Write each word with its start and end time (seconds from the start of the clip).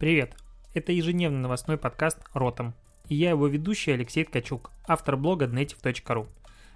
Привет! 0.00 0.34
Это 0.72 0.92
ежедневный 0.92 1.40
новостной 1.40 1.76
подкаст 1.76 2.20
«Ротом». 2.32 2.72
И 3.10 3.14
я 3.14 3.28
его 3.28 3.46
ведущий 3.48 3.90
Алексей 3.90 4.24
Ткачук, 4.24 4.70
автор 4.88 5.18
блога 5.18 5.44
Dnetiv.ru. 5.44 6.26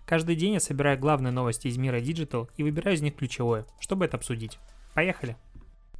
Каждый 0.04 0.36
день 0.36 0.52
я 0.52 0.60
собираю 0.60 0.98
главные 0.98 1.32
новости 1.32 1.68
из 1.68 1.78
мира 1.78 2.02
Digital 2.02 2.50
и 2.58 2.62
выбираю 2.62 2.98
из 2.98 3.00
них 3.00 3.16
ключевое, 3.16 3.64
чтобы 3.80 4.04
это 4.04 4.18
обсудить. 4.18 4.58
Поехали! 4.92 5.38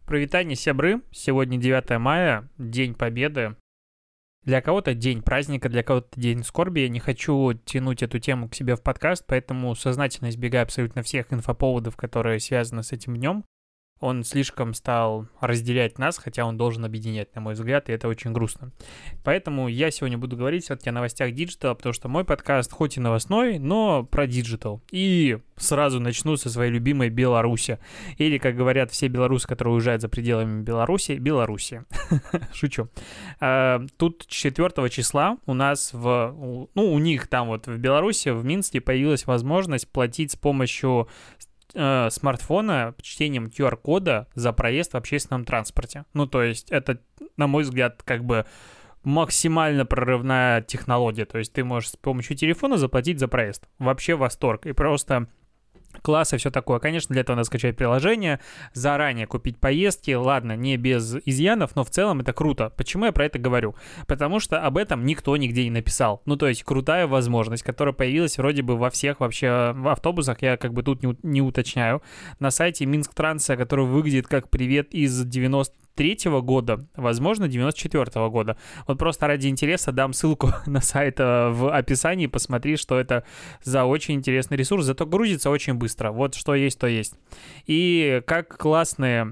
Провитание 0.05 0.55
сябры. 0.55 1.01
Сегодня 1.13 1.57
9 1.57 1.99
мая, 1.99 2.47
День 2.59 2.93
Победы. 2.93 3.57
Для 4.43 4.61
кого-то 4.61 4.93
день 4.93 5.23
праздника, 5.23 5.71
для 5.71 5.83
кого-то 5.83 6.21
день 6.21 6.45
скорби. 6.45 6.81
Я 6.81 6.91
не 6.91 7.01
хочу 7.01 7.55
тянуть 7.55 8.03
эту 8.03 8.19
тему 8.19 8.51
к 8.51 8.55
себе 8.55 8.77
в 8.77 8.83
подкаст, 8.83 9.25
поэтому 9.27 9.75
сознательно 9.75 10.29
избегаю 10.29 10.65
абсолютно 10.65 11.01
всех 11.03 11.33
инфоповодов, 11.33 11.97
которые 11.97 12.39
связаны 12.39 12.83
с 12.83 12.93
этим 12.93 13.17
днем 13.17 13.47
он 14.01 14.25
слишком 14.25 14.75
стал 14.75 15.27
разделять 15.41 15.99
нас, 15.99 16.19
хотя 16.19 16.45
он 16.45 16.57
должен 16.57 16.85
объединять, 16.85 17.35
на 17.35 17.41
мой 17.41 17.55
взгляд, 17.55 17.89
и 17.89 17.93
это 17.93 18.09
очень 18.09 18.33
грустно. 18.33 18.71
Поэтому 19.23 19.69
я 19.69 19.91
сегодня 19.91 20.19
буду 20.19 20.37
говорить 20.37 20.65
все-таки 20.65 20.91
о 20.91 20.93
новостях 20.93 21.33
digital 21.33 21.65
а, 21.65 21.75
потому 21.75 21.93
что 21.93 22.09
мой 22.09 22.25
подкаст 22.25 22.73
хоть 22.73 22.97
и 22.97 23.01
новостной, 23.01 23.59
но 23.59 24.05
про 24.05 24.27
digital. 24.27 24.83
И 24.91 25.39
сразу 25.57 26.01
начну 26.01 26.37
со 26.37 26.51
своей 26.51 26.71
любимой 26.71 27.09
Беларуси. 27.09 27.79
Или, 28.19 28.39
как 28.39 28.57
говорят 28.57 28.91
все 28.91 29.09
белорусы, 29.09 29.47
которые 29.47 29.75
уезжают 29.75 30.03
за 30.03 30.09
пределами 30.09 30.63
Беларуси, 30.63 31.13
Беларуси. 31.13 31.85
Шучу. 32.53 32.89
А, 33.41 33.81
тут 33.97 34.27
4 34.27 34.91
числа 34.91 35.39
у 35.47 35.55
нас 35.55 35.93
в... 35.93 36.69
Ну, 36.75 36.93
у 36.93 36.99
них 36.99 37.29
там 37.29 37.49
вот 37.49 37.67
в 37.67 37.79
Беларуси, 37.79 38.31
в 38.31 38.45
Минске 38.45 38.81
появилась 38.81 39.27
возможность 39.27 39.89
платить 39.89 40.33
с 40.33 40.37
помощью 40.37 41.09
э, 41.75 42.09
смартфона 42.11 42.95
чтением 43.01 43.47
QR-кода 43.47 44.29
за 44.35 44.53
проезд 44.53 44.93
в 44.93 44.97
общественном 44.97 45.45
транспорте. 45.45 46.05
Ну, 46.15 46.27
то 46.27 46.43
есть 46.43 46.71
это, 46.71 47.01
на 47.37 47.47
мой 47.47 47.65
взгляд, 47.65 48.03
как 48.03 48.25
бы 48.25 48.47
максимально 49.03 49.85
прорывная 49.85 50.63
технология. 50.63 51.27
То 51.27 51.39
есть 51.39 51.53
ты 51.53 51.63
можешь 51.63 51.91
с 51.91 51.97
помощью 51.97 52.37
телефона 52.37 52.79
заплатить 52.79 53.19
за 53.19 53.29
проезд. 53.29 53.69
Вообще 53.79 54.15
восторг. 54.15 54.67
И 54.67 54.73
просто 54.73 55.29
класс 56.01 56.33
и 56.33 56.37
все 56.37 56.51
такое. 56.51 56.79
Конечно, 56.79 57.13
для 57.13 57.23
этого 57.23 57.37
надо 57.37 57.47
скачать 57.47 57.77
приложение, 57.77 58.41
заранее 58.73 59.27
купить 59.27 59.59
поездки, 59.59 60.13
ладно, 60.13 60.57
не 60.57 60.77
без 60.77 61.17
изъянов, 61.25 61.77
но 61.77 61.85
в 61.85 61.91
целом 61.91 62.21
это 62.21 62.33
круто. 62.33 62.71
Почему 62.77 63.07
я 63.07 63.13
про 63.13 63.27
это 63.27 63.39
говорю? 63.39 63.75
Потому 64.07 64.41
что 64.41 64.61
об 64.61 64.77
этом 64.77 65.05
никто 65.05 65.37
нигде 65.37 65.65
не 65.65 65.71
написал. 65.71 66.23
Ну, 66.27 66.37
то 66.37 66.49
есть 66.49 66.65
крутая 66.65 67.07
возможность, 67.07 67.63
которая 67.63 67.95
появилась 67.95 68.39
вроде 68.39 68.63
бы 68.63 68.77
во 68.77 68.91
всех 68.91 69.21
вообще 69.21 69.73
в 69.75 69.89
автобусах, 69.89 70.43
я 70.43 70.57
как 70.57 70.73
бы 70.73 70.83
тут 70.83 71.03
не, 71.03 71.17
не 71.23 71.43
уточняю. 71.43 72.03
На 72.39 72.51
сайте 72.51 72.87
Минск 72.87 73.15
Транса, 73.15 73.57
который 73.57 73.87
выглядит 73.87 74.27
как 74.27 74.51
привет 74.51 74.95
из 74.95 75.25
90 75.25 75.84
93 75.97 76.41
года, 76.41 76.87
возможно, 76.97 77.49
94 77.49 78.05
-го 78.05 78.31
года. 78.31 78.57
Вот 78.87 78.99
просто 78.99 79.27
ради 79.27 79.49
интереса 79.49 79.93
дам 79.93 80.13
ссылку 80.13 80.53
на 80.67 80.81
сайт 80.81 81.21
э, 81.21 81.49
в 81.51 81.71
описании, 81.71 82.27
посмотри, 82.27 82.77
что 82.77 82.99
это 82.99 83.25
за 83.63 83.85
очень 83.85 84.15
интересный 84.15 84.57
ресурс, 84.57 84.85
зато 84.85 85.07
грузится 85.07 85.51
очень 85.51 85.75
быстро. 85.75 86.11
Вот 86.11 86.35
что 86.35 86.55
есть, 86.55 86.79
то 86.79 86.87
есть. 86.87 87.15
И 87.67 88.23
как 88.27 88.57
классные, 88.57 89.25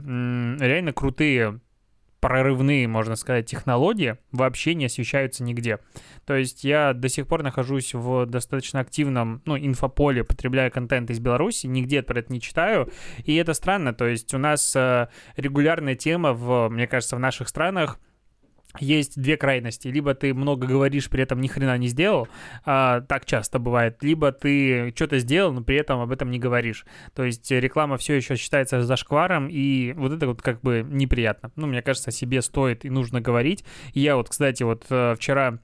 реально 0.61 0.93
крутые 0.93 1.61
прорывные, 2.23 2.87
можно 2.87 3.17
сказать, 3.17 3.47
технологии 3.47 4.17
вообще 4.31 4.75
не 4.75 4.87
освещаются 4.87 5.43
нигде. 5.43 5.81
То 6.25 6.37
есть 6.37 6.63
я 6.63 6.95
до 6.95 7.09
сих 7.09 7.27
пор 7.27 7.43
нахожусь 7.43 7.95
в 7.95 8.27
достаточно 8.27 8.79
активном, 8.79 9.43
ну, 9.45 9.59
инфополе, 9.59 10.23
потребляя 10.23 10.71
контент 10.71 11.11
из 11.11 11.19
Беларуси, 11.19 11.67
нигде 11.67 12.01
про 12.01 12.21
это 12.21 12.33
не 12.33 12.41
читаю, 12.41 12.89
и 13.25 13.35
это 13.35 13.55
странно, 13.55 13.93
то 13.93 14.07
есть 14.07 14.33
у 14.35 14.39
нас 14.39 14.75
э, 14.77 15.09
регулярная 15.37 15.97
тема, 15.97 16.33
в, 16.33 16.69
мне 16.69 16.87
кажется, 16.87 17.17
в 17.17 17.19
наших 17.19 17.49
странах— 17.49 17.99
есть 18.81 19.21
две 19.21 19.37
крайности. 19.37 19.89
Либо 19.89 20.15
ты 20.15 20.35
много 20.35 20.67
говоришь, 20.67 21.09
при 21.11 21.23
этом 21.23 21.41
ни 21.41 21.49
хрена 21.49 21.77
не 21.79 21.89
сделал, 21.89 22.29
а, 22.65 23.01
так 23.03 23.25
часто 23.27 23.59
бывает, 23.59 23.99
либо 24.03 24.33
ты 24.33 24.93
что-то 24.95 25.19
сделал, 25.19 25.53
но 25.53 25.63
при 25.63 25.77
этом 25.77 26.01
об 26.01 26.11
этом 26.11 26.31
не 26.31 26.39
говоришь. 26.39 26.85
То 27.15 27.25
есть 27.25 27.51
реклама 27.51 27.97
все 27.97 28.15
еще 28.15 28.37
считается 28.37 28.83
зашкваром, 28.83 29.49
и 29.51 29.93
вот 29.95 30.13
это 30.13 30.27
вот 30.27 30.43
как 30.43 30.61
бы 30.61 30.85
неприятно. 30.89 31.51
Ну, 31.57 31.67
мне 31.67 31.83
кажется, 31.83 32.11
себе 32.11 32.43
стоит 32.43 32.85
и 32.85 32.91
нужно 32.91 33.21
говорить. 33.21 33.65
Я 33.95 34.17
вот, 34.17 34.29
кстати, 34.29 34.63
вот 34.63 34.87
э, 34.91 35.15
вчера 35.17 35.59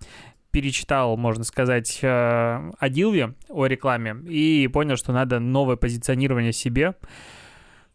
перечитал, 0.51 1.17
можно 1.17 1.45
сказать, 1.45 2.01
э, 2.03 2.09
о 2.09 2.89
Дилве, 2.89 3.35
о 3.49 3.67
рекламе, 3.67 4.17
и 4.29 4.69
понял, 4.69 4.97
что 4.97 5.13
надо 5.13 5.41
новое 5.41 5.77
позиционирование 5.77 6.53
себе. 6.53 6.95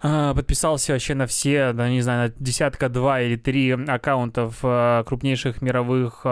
А, 0.05 0.33
подписался 0.33 0.91
вообще 0.91 1.15
на 1.15 1.27
все, 1.27 1.71
да, 1.71 1.89
не 1.89 2.01
знаю, 2.01 2.29
на 2.29 2.43
десятка, 2.43 2.89
два 2.89 3.21
или 3.21 3.37
три 3.37 3.71
аккаунтов 3.71 4.59
а, 4.61 5.03
крупнейших 5.05 5.61
мировых 5.61 6.25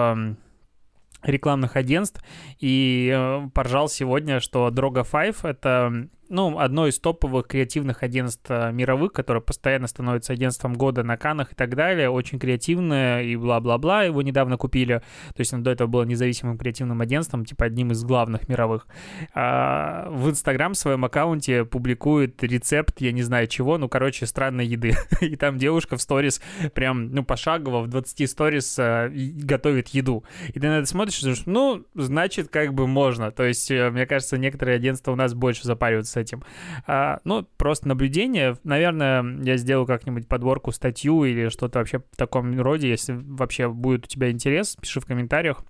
рекламных 1.24 1.76
агентств. 1.76 2.22
И 2.60 3.12
э, 3.14 3.48
поржал 3.54 3.90
сегодня, 3.90 4.40
что 4.40 4.70
Droga 4.70 5.06
5— 5.10 5.38
это 5.44 6.08
ну, 6.32 6.60
одно 6.60 6.88
из 6.88 6.98
топовых 6.98 7.48
креативных 7.48 8.04
агентств 8.04 8.46
э, 8.50 8.72
мировых, 8.72 9.12
которое 9.12 9.42
постоянно 9.42 9.88
становится 9.88 10.32
агентством 10.32 10.74
года 10.76 11.04
на 11.04 11.18
Канах 11.18 11.52
и 11.52 11.56
так 11.56 11.76
далее, 11.76 12.10
очень 12.10 12.40
креативное 12.40 13.22
и 13.24 13.36
бла-бла-бла, 13.36 14.04
его 14.04 14.22
недавно 14.22 14.58
купили, 14.58 15.02
то 15.36 15.40
есть 15.40 15.54
оно 15.54 15.64
до 15.64 15.72
этого 15.72 15.90
было 15.90 16.04
независимым 16.04 16.58
креативным 16.58 17.02
агентством, 17.02 17.44
типа 17.44 17.66
одним 17.66 17.92
из 17.92 18.04
главных 18.06 18.48
мировых. 18.48 18.88
А 19.36 20.08
в 20.10 20.30
Инстаграм 20.30 20.74
в 20.74 20.78
своем 20.78 21.04
аккаунте 21.04 21.66
публикует 21.66 22.42
рецепт, 22.44 23.02
я 23.02 23.12
не 23.12 23.24
знаю 23.24 23.48
чего, 23.48 23.78
ну, 23.78 23.90
короче, 23.90 24.26
странной 24.26 24.66
еды, 24.66 24.96
и 25.22 25.36
там 25.36 25.58
девушка 25.58 25.98
в 25.98 26.02
сторис 26.02 26.42
прям, 26.74 27.12
ну, 27.12 27.26
пошагово 27.26 27.82
в 27.82 27.88
20 27.90 28.30
сторис 28.30 28.80
э, 28.80 29.10
готовит 29.12 29.90
еду, 29.90 30.24
и 30.48 30.54
ты 30.54 30.68
на 30.68 30.78
это 30.78 30.88
смотришь, 30.88 31.22
ну, 31.46 31.84
значит, 31.94 32.48
как 32.48 32.74
бы 32.74 32.88
можно, 32.88 33.32
то 33.32 33.44
есть, 33.44 33.70
э, 33.70 33.90
мне 33.92 34.06
кажется, 34.06 34.38
некоторые 34.38 34.78
агентства 34.78 35.12
у 35.12 35.16
нас 35.16 35.34
больше 35.34 35.64
запариваются 35.66 36.21
этим. 36.22 36.44
А, 36.88 37.20
ну, 37.24 37.46
просто 37.58 37.88
наблюдение. 37.88 38.58
Наверное, 38.64 39.24
я 39.44 39.58
сделаю 39.58 39.86
как-нибудь 39.86 40.28
подборку, 40.28 40.72
статью 40.72 41.24
или 41.26 41.50
что-то 41.50 41.80
вообще 41.80 42.00
в 42.00 42.18
таком 42.18 42.60
роде. 42.60 42.90
Если 42.90 43.14
вообще 43.14 43.70
будет 43.70 44.06
у 44.06 44.08
тебя 44.08 44.32
интерес, 44.32 44.78
пиши 44.80 45.00
в 45.00 45.06
комментариях. 45.06 45.64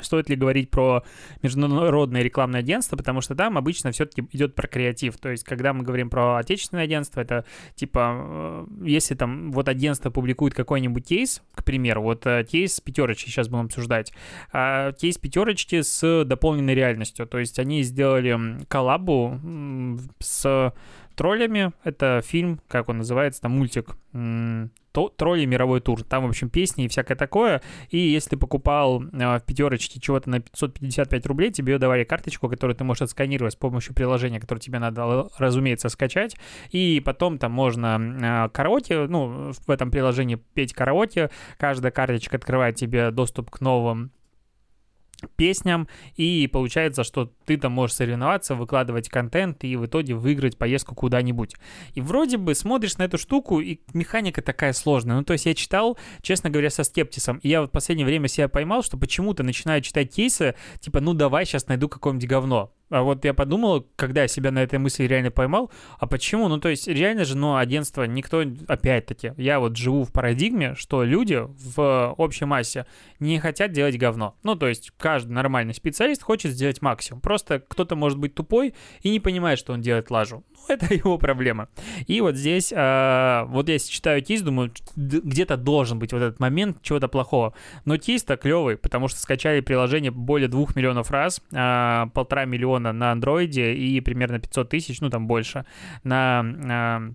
Стоит 0.00 0.28
ли 0.28 0.36
говорить 0.36 0.70
про 0.70 1.04
международное 1.42 2.22
рекламное 2.22 2.60
агентство, 2.60 2.96
потому 2.96 3.20
что 3.20 3.34
там 3.34 3.56
обычно 3.56 3.92
все-таки 3.92 4.24
идет 4.32 4.54
про 4.54 4.68
креатив. 4.68 5.16
То 5.18 5.30
есть, 5.30 5.44
когда 5.44 5.72
мы 5.72 5.84
говорим 5.84 6.10
про 6.10 6.36
отечественное 6.36 6.84
агентство, 6.84 7.20
это 7.20 7.44
типа, 7.74 8.16
э, 8.18 8.66
если 8.84 9.14
там 9.14 9.52
вот 9.52 9.68
агентство 9.68 10.10
публикует 10.10 10.54
какой-нибудь 10.54 11.06
кейс, 11.06 11.42
к 11.54 11.64
примеру, 11.64 12.02
вот 12.02 12.26
э, 12.26 12.44
кейс 12.44 12.80
пятерочки 12.80 13.28
сейчас 13.28 13.48
будем 13.48 13.66
обсуждать, 13.66 14.12
а 14.52 14.92
кейс 14.92 15.18
пятерочки 15.18 15.82
с 15.82 16.24
дополненной 16.24 16.74
реальностью. 16.74 17.26
То 17.26 17.38
есть, 17.38 17.58
они 17.58 17.82
сделали 17.82 18.36
коллабу 18.68 19.40
с 20.20 20.72
троллями. 21.16 21.72
Это 21.82 22.22
фильм, 22.24 22.60
как 22.68 22.88
он 22.88 22.98
называется, 22.98 23.40
там 23.40 23.52
мультик 23.52 23.96
тролли 25.16 25.44
мировой 25.44 25.80
тур. 25.80 26.02
Там, 26.02 26.24
в 26.24 26.28
общем, 26.28 26.48
песни 26.48 26.84
и 26.84 26.88
всякое 26.88 27.16
такое. 27.16 27.60
И 27.90 27.98
если 27.98 28.30
ты 28.30 28.36
покупал 28.36 29.02
э, 29.02 29.38
в 29.38 29.42
пятерочке 29.44 30.00
чего-то 30.00 30.30
на 30.30 30.40
555 30.40 31.26
рублей, 31.26 31.50
тебе 31.50 31.78
давали 31.78 32.04
карточку, 32.04 32.48
которую 32.48 32.76
ты 32.76 32.84
можешь 32.84 33.02
отсканировать 33.02 33.52
с 33.52 33.56
помощью 33.56 33.94
приложения, 33.94 34.40
которое 34.40 34.60
тебе 34.60 34.78
надо, 34.78 35.28
разумеется, 35.38 35.88
скачать. 35.88 36.36
И 36.70 37.02
потом 37.04 37.38
там 37.38 37.52
можно 37.52 38.46
э, 38.46 38.48
караоке, 38.50 39.06
ну, 39.06 39.52
в 39.52 39.70
этом 39.70 39.90
приложении 39.90 40.36
петь 40.54 40.72
караоке. 40.72 41.30
Каждая 41.58 41.92
карточка 41.92 42.36
открывает 42.36 42.76
тебе 42.76 43.10
доступ 43.10 43.50
к 43.50 43.60
новым 43.60 44.12
песням, 45.36 45.88
и 46.16 46.48
получается, 46.52 47.04
что 47.04 47.30
ты 47.44 47.56
там 47.56 47.72
можешь 47.72 47.96
соревноваться, 47.96 48.54
выкладывать 48.54 49.08
контент 49.08 49.64
и 49.64 49.76
в 49.76 49.86
итоге 49.86 50.14
выиграть 50.14 50.58
поездку 50.58 50.94
куда-нибудь. 50.94 51.54
И 51.94 52.00
вроде 52.00 52.36
бы 52.36 52.54
смотришь 52.54 52.98
на 52.98 53.04
эту 53.04 53.18
штуку, 53.18 53.60
и 53.60 53.80
механика 53.94 54.42
такая 54.42 54.72
сложная. 54.72 55.16
Ну, 55.16 55.24
то 55.24 55.32
есть 55.32 55.46
я 55.46 55.54
читал, 55.54 55.98
честно 56.22 56.50
говоря, 56.50 56.70
со 56.70 56.84
скептисом, 56.84 57.38
и 57.38 57.48
я 57.48 57.62
в 57.62 57.68
последнее 57.68 58.06
время 58.06 58.28
себя 58.28 58.48
поймал, 58.48 58.82
что 58.82 58.96
почему-то 58.96 59.42
начинаю 59.42 59.80
читать 59.82 60.14
кейсы, 60.14 60.54
типа, 60.80 61.00
ну, 61.00 61.14
давай 61.14 61.46
сейчас 61.46 61.66
найду 61.68 61.88
какое-нибудь 61.88 62.28
говно. 62.28 62.72
А 62.88 63.02
вот 63.02 63.24
я 63.24 63.34
подумал, 63.34 63.86
когда 63.96 64.22
я 64.22 64.28
себя 64.28 64.52
на 64.52 64.62
этой 64.62 64.78
мысли 64.78 65.04
реально 65.04 65.32
поймал, 65.32 65.72
а 65.98 66.06
почему? 66.06 66.48
Ну, 66.48 66.58
то 66.58 66.68
есть, 66.68 66.86
реально 66.86 67.24
же, 67.24 67.36
ну, 67.36 67.56
агентство, 67.56 68.04
никто, 68.04 68.44
опять-таки, 68.68 69.32
я 69.36 69.58
вот 69.58 69.76
живу 69.76 70.04
в 70.04 70.12
парадигме, 70.12 70.74
что 70.76 71.02
люди 71.02 71.42
в 71.46 72.14
общей 72.16 72.44
массе 72.44 72.86
не 73.18 73.40
хотят 73.40 73.72
делать 73.72 73.98
говно. 73.98 74.36
Ну, 74.44 74.54
то 74.54 74.68
есть, 74.68 74.92
каждый 74.96 75.32
нормальный 75.32 75.74
специалист 75.74 76.22
хочет 76.22 76.52
сделать 76.52 76.80
максимум. 76.80 77.20
Просто 77.20 77.58
кто-то 77.58 77.96
может 77.96 78.18
быть 78.18 78.34
тупой 78.34 78.74
и 79.00 79.10
не 79.10 79.18
понимает, 79.18 79.58
что 79.58 79.72
он 79.72 79.80
делает 79.80 80.10
лажу. 80.10 80.44
Это 80.68 80.92
его 80.94 81.18
проблема. 81.18 81.68
И 82.06 82.20
вот 82.20 82.36
здесь, 82.36 82.72
э, 82.72 83.44
вот 83.46 83.68
я 83.68 83.78
читаю 83.78 84.22
кейс, 84.22 84.42
думаю, 84.42 84.72
где-то 84.96 85.56
должен 85.56 85.98
быть 85.98 86.12
вот 86.12 86.22
этот 86.22 86.40
момент 86.40 86.82
чего-то 86.82 87.08
плохого. 87.08 87.54
Но 87.84 87.96
кейс-то 87.96 88.36
клевый, 88.36 88.76
потому 88.76 89.08
что 89.08 89.20
скачали 89.20 89.60
приложение 89.60 90.10
более 90.10 90.48
двух 90.48 90.76
миллионов 90.76 91.10
раз, 91.10 91.40
э, 91.52 92.06
полтора 92.12 92.44
миллиона 92.44 92.92
на 92.92 93.12
андроиде 93.12 93.74
и 93.74 94.00
примерно 94.00 94.38
500 94.38 94.68
тысяч, 94.68 95.00
ну, 95.00 95.10
там 95.10 95.26
больше, 95.26 95.64
на... 96.04 97.12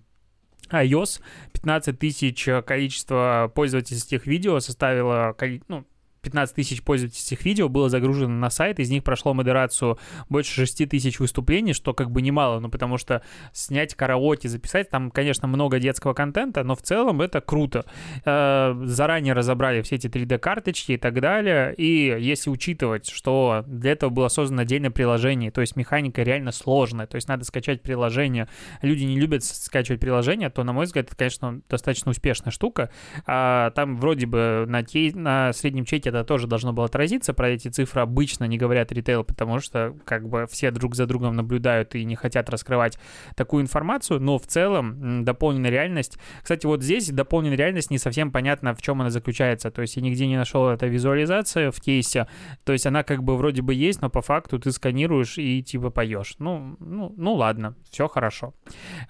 iOS 0.70 1.20
15 1.52 1.98
тысяч 1.98 2.48
количество 2.64 3.52
пользовательских 3.54 4.26
видео 4.26 4.58
составило 4.60 5.36
ну, 5.68 5.84
15 6.22 6.54
тысяч 6.54 6.82
пользовательских 6.84 7.44
видео 7.44 7.68
было 7.68 7.88
загружено 7.88 8.32
на 8.32 8.48
сайт, 8.48 8.78
из 8.78 8.90
них 8.90 9.02
прошло 9.02 9.34
модерацию 9.34 9.98
больше 10.28 10.54
6 10.54 10.88
тысяч 10.88 11.18
выступлений, 11.18 11.72
что 11.72 11.94
как 11.94 12.12
бы 12.12 12.22
немало, 12.22 12.60
ну 12.60 12.68
потому 12.68 12.96
что 12.96 13.22
снять 13.52 13.96
караоке, 13.96 14.48
записать, 14.48 14.88
там, 14.88 15.10
конечно, 15.10 15.48
много 15.48 15.80
детского 15.80 16.14
контента, 16.14 16.62
но 16.62 16.76
в 16.76 16.82
целом 16.82 17.22
это 17.22 17.40
круто. 17.40 17.84
Э, 18.24 18.72
заранее 18.84 19.34
разобрали 19.34 19.82
все 19.82 19.96
эти 19.96 20.06
3D-карточки 20.06 20.92
и 20.92 20.96
так 20.96 21.20
далее, 21.20 21.74
и 21.74 22.16
если 22.20 22.50
учитывать, 22.50 23.08
что 23.08 23.64
для 23.66 23.90
этого 23.90 24.10
было 24.10 24.28
создано 24.28 24.62
отдельное 24.62 24.90
приложение, 24.90 25.50
то 25.50 25.60
есть 25.60 25.74
механика 25.74 26.22
реально 26.22 26.52
сложная, 26.52 27.08
то 27.08 27.16
есть 27.16 27.26
надо 27.26 27.44
скачать 27.44 27.82
приложение, 27.82 28.48
люди 28.80 29.02
не 29.02 29.18
любят 29.18 29.42
скачивать 29.42 30.00
приложение, 30.00 30.50
то, 30.50 30.62
на 30.62 30.72
мой 30.72 30.84
взгляд, 30.84 31.06
это, 31.06 31.16
конечно, 31.16 31.62
достаточно 31.68 32.12
успешная 32.12 32.52
штука. 32.52 32.90
А, 33.26 33.70
там 33.70 33.96
вроде 33.96 34.26
бы 34.26 34.66
на, 34.68 34.84
на 35.14 35.52
среднем 35.52 35.84
чеке 35.84 36.11
это 36.12 36.24
тоже 36.24 36.46
должно 36.46 36.72
было 36.72 36.86
отразиться. 36.86 37.32
Про 37.32 37.50
эти 37.50 37.68
цифры 37.68 38.02
обычно 38.02 38.44
не 38.44 38.58
говорят 38.58 38.92
ритейл, 38.92 39.24
потому 39.24 39.60
что 39.60 39.96
как 40.04 40.28
бы 40.28 40.46
все 40.50 40.70
друг 40.70 40.94
за 40.94 41.06
другом 41.06 41.34
наблюдают 41.36 41.94
и 41.94 42.04
не 42.04 42.16
хотят 42.16 42.50
раскрывать 42.50 42.98
такую 43.36 43.62
информацию, 43.62 44.20
но 44.20 44.38
в 44.38 44.46
целом 44.46 45.24
дополненная 45.24 45.70
реальность... 45.70 46.18
Кстати, 46.42 46.66
вот 46.66 46.82
здесь 46.82 47.10
дополненная 47.10 47.56
реальность 47.56 47.90
не 47.90 47.98
совсем 47.98 48.30
понятно, 48.30 48.74
в 48.74 48.82
чем 48.82 49.00
она 49.00 49.10
заключается. 49.10 49.70
То 49.70 49.82
есть 49.82 49.96
я 49.96 50.02
нигде 50.02 50.26
не 50.26 50.36
нашел 50.36 50.68
это 50.68 50.86
визуализация 50.86 51.70
в 51.70 51.80
кейсе. 51.80 52.28
То 52.64 52.72
есть 52.72 52.86
она 52.86 53.02
как 53.02 53.22
бы 53.22 53.36
вроде 53.36 53.62
бы 53.62 53.74
есть, 53.74 54.02
но 54.02 54.10
по 54.10 54.22
факту 54.22 54.58
ты 54.58 54.70
сканируешь 54.72 55.38
и 55.38 55.62
типа 55.62 55.90
поешь. 55.90 56.34
Ну, 56.38 56.76
ну, 56.78 57.12
ну 57.16 57.34
ладно, 57.34 57.74
все 57.90 58.08
хорошо. 58.08 58.54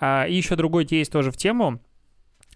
А, 0.00 0.26
и 0.26 0.34
еще 0.34 0.56
другой 0.56 0.84
кейс 0.84 1.08
тоже 1.08 1.30
в 1.30 1.36
тему 1.36 1.80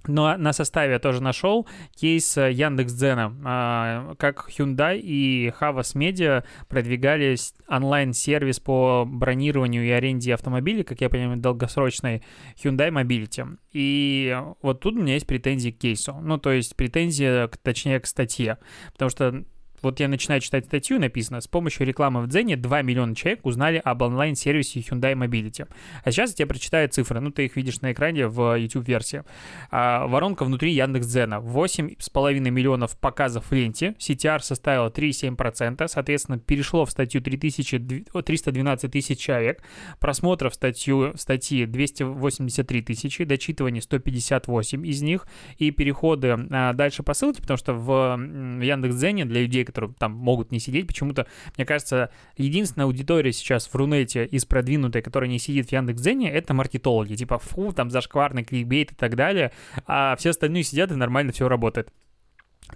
но 0.08 0.36
на 0.36 0.52
составе 0.52 0.94
я 0.94 0.98
тоже 0.98 1.22
нашел 1.22 1.66
кейс 1.94 2.36
э, 2.36 2.52
Яндекс.Дзена, 2.52 3.36
а, 3.44 4.14
как 4.16 4.48
Hyundai 4.48 4.98
и 4.98 5.52
Havas 5.60 5.94
Media 5.94 6.44
продвигали 6.68 7.36
онлайн-сервис 7.68 8.60
по 8.60 9.04
бронированию 9.06 9.84
и 9.84 9.90
аренде 9.90 10.34
автомобилей, 10.34 10.82
как 10.82 11.00
я 11.00 11.10
понимаю, 11.10 11.38
долгосрочной 11.38 12.22
Hyundai 12.62 12.90
Mobility. 12.90 13.58
И 13.72 14.36
вот 14.62 14.80
тут 14.80 14.94
у 14.94 15.00
меня 15.00 15.14
есть 15.14 15.26
претензии 15.26 15.70
к 15.70 15.78
кейсу. 15.78 16.14
Ну, 16.20 16.38
то 16.38 16.50
есть 16.52 16.76
претензии, 16.76 17.48
точнее, 17.62 18.00
к 18.00 18.06
статье. 18.06 18.58
Потому 18.92 19.10
что 19.10 19.44
вот 19.82 20.00
я 20.00 20.08
начинаю 20.08 20.40
читать 20.40 20.66
статью, 20.66 20.98
написано, 20.98 21.40
с 21.40 21.48
помощью 21.48 21.86
рекламы 21.86 22.22
в 22.22 22.28
Дзене 22.28 22.56
2 22.56 22.82
миллиона 22.82 23.14
человек 23.14 23.44
узнали 23.44 23.80
об 23.84 24.02
онлайн-сервисе 24.02 24.80
Hyundai 24.80 25.14
Mobility. 25.14 25.68
А 26.04 26.10
сейчас 26.10 26.30
я 26.30 26.36
тебе 26.36 26.46
прочитаю 26.46 26.88
цифры, 26.88 27.20
ну 27.20 27.30
ты 27.30 27.46
их 27.46 27.56
видишь 27.56 27.80
на 27.80 27.92
экране 27.92 28.26
в 28.26 28.56
YouTube-версии. 28.56 29.22
А, 29.70 30.06
воронка 30.06 30.44
внутри 30.44 30.72
Яндекс.Дзена. 30.72 31.36
8,5 31.36 32.50
миллионов 32.50 32.98
показов 32.98 33.50
в 33.50 33.52
ленте, 33.52 33.94
CTR 33.98 34.40
составила 34.40 34.88
3,7%, 34.88 35.86
соответственно, 35.88 36.38
перешло 36.38 36.84
в 36.84 36.90
статью 36.90 37.20
3000, 37.20 38.04
312 38.24 38.90
тысяч 38.90 39.18
человек, 39.18 39.62
просмотров 40.00 40.54
статью, 40.54 41.12
статьи 41.16 41.66
283 41.66 42.82
тысячи, 42.82 43.24
дочитывание 43.24 43.82
158 43.82 44.86
из 44.86 45.02
них, 45.02 45.26
и 45.58 45.70
переходы 45.70 46.36
а, 46.50 46.72
дальше 46.72 47.02
по 47.02 47.14
ссылке, 47.14 47.42
потому 47.42 47.58
что 47.58 47.74
в 47.74 48.18
Яндекс.Дзене 48.62 49.24
для 49.24 49.42
людей, 49.42 49.64
которые 49.66 49.92
там 49.98 50.12
могут 50.12 50.52
не 50.52 50.58
сидеть. 50.58 50.86
Почему-то, 50.86 51.26
мне 51.56 51.66
кажется, 51.66 52.10
единственная 52.36 52.86
аудитория 52.86 53.32
сейчас 53.32 53.66
в 53.66 53.74
Рунете 53.74 54.24
из 54.24 54.44
продвинутой, 54.44 55.02
которая 55.02 55.28
не 55.28 55.38
сидит 55.38 55.68
в 55.68 55.72
Яндекс.Дзене, 55.72 56.30
это 56.30 56.54
маркетологи. 56.54 57.14
Типа, 57.14 57.38
фу, 57.38 57.72
там 57.72 57.90
зашкварный 57.90 58.44
кликбейт 58.44 58.92
и 58.92 58.94
так 58.94 59.16
далее. 59.16 59.52
А 59.86 60.16
все 60.16 60.30
остальные 60.30 60.62
сидят 60.62 60.90
и 60.90 60.94
нормально 60.94 61.32
все 61.32 61.48
работает. 61.48 61.92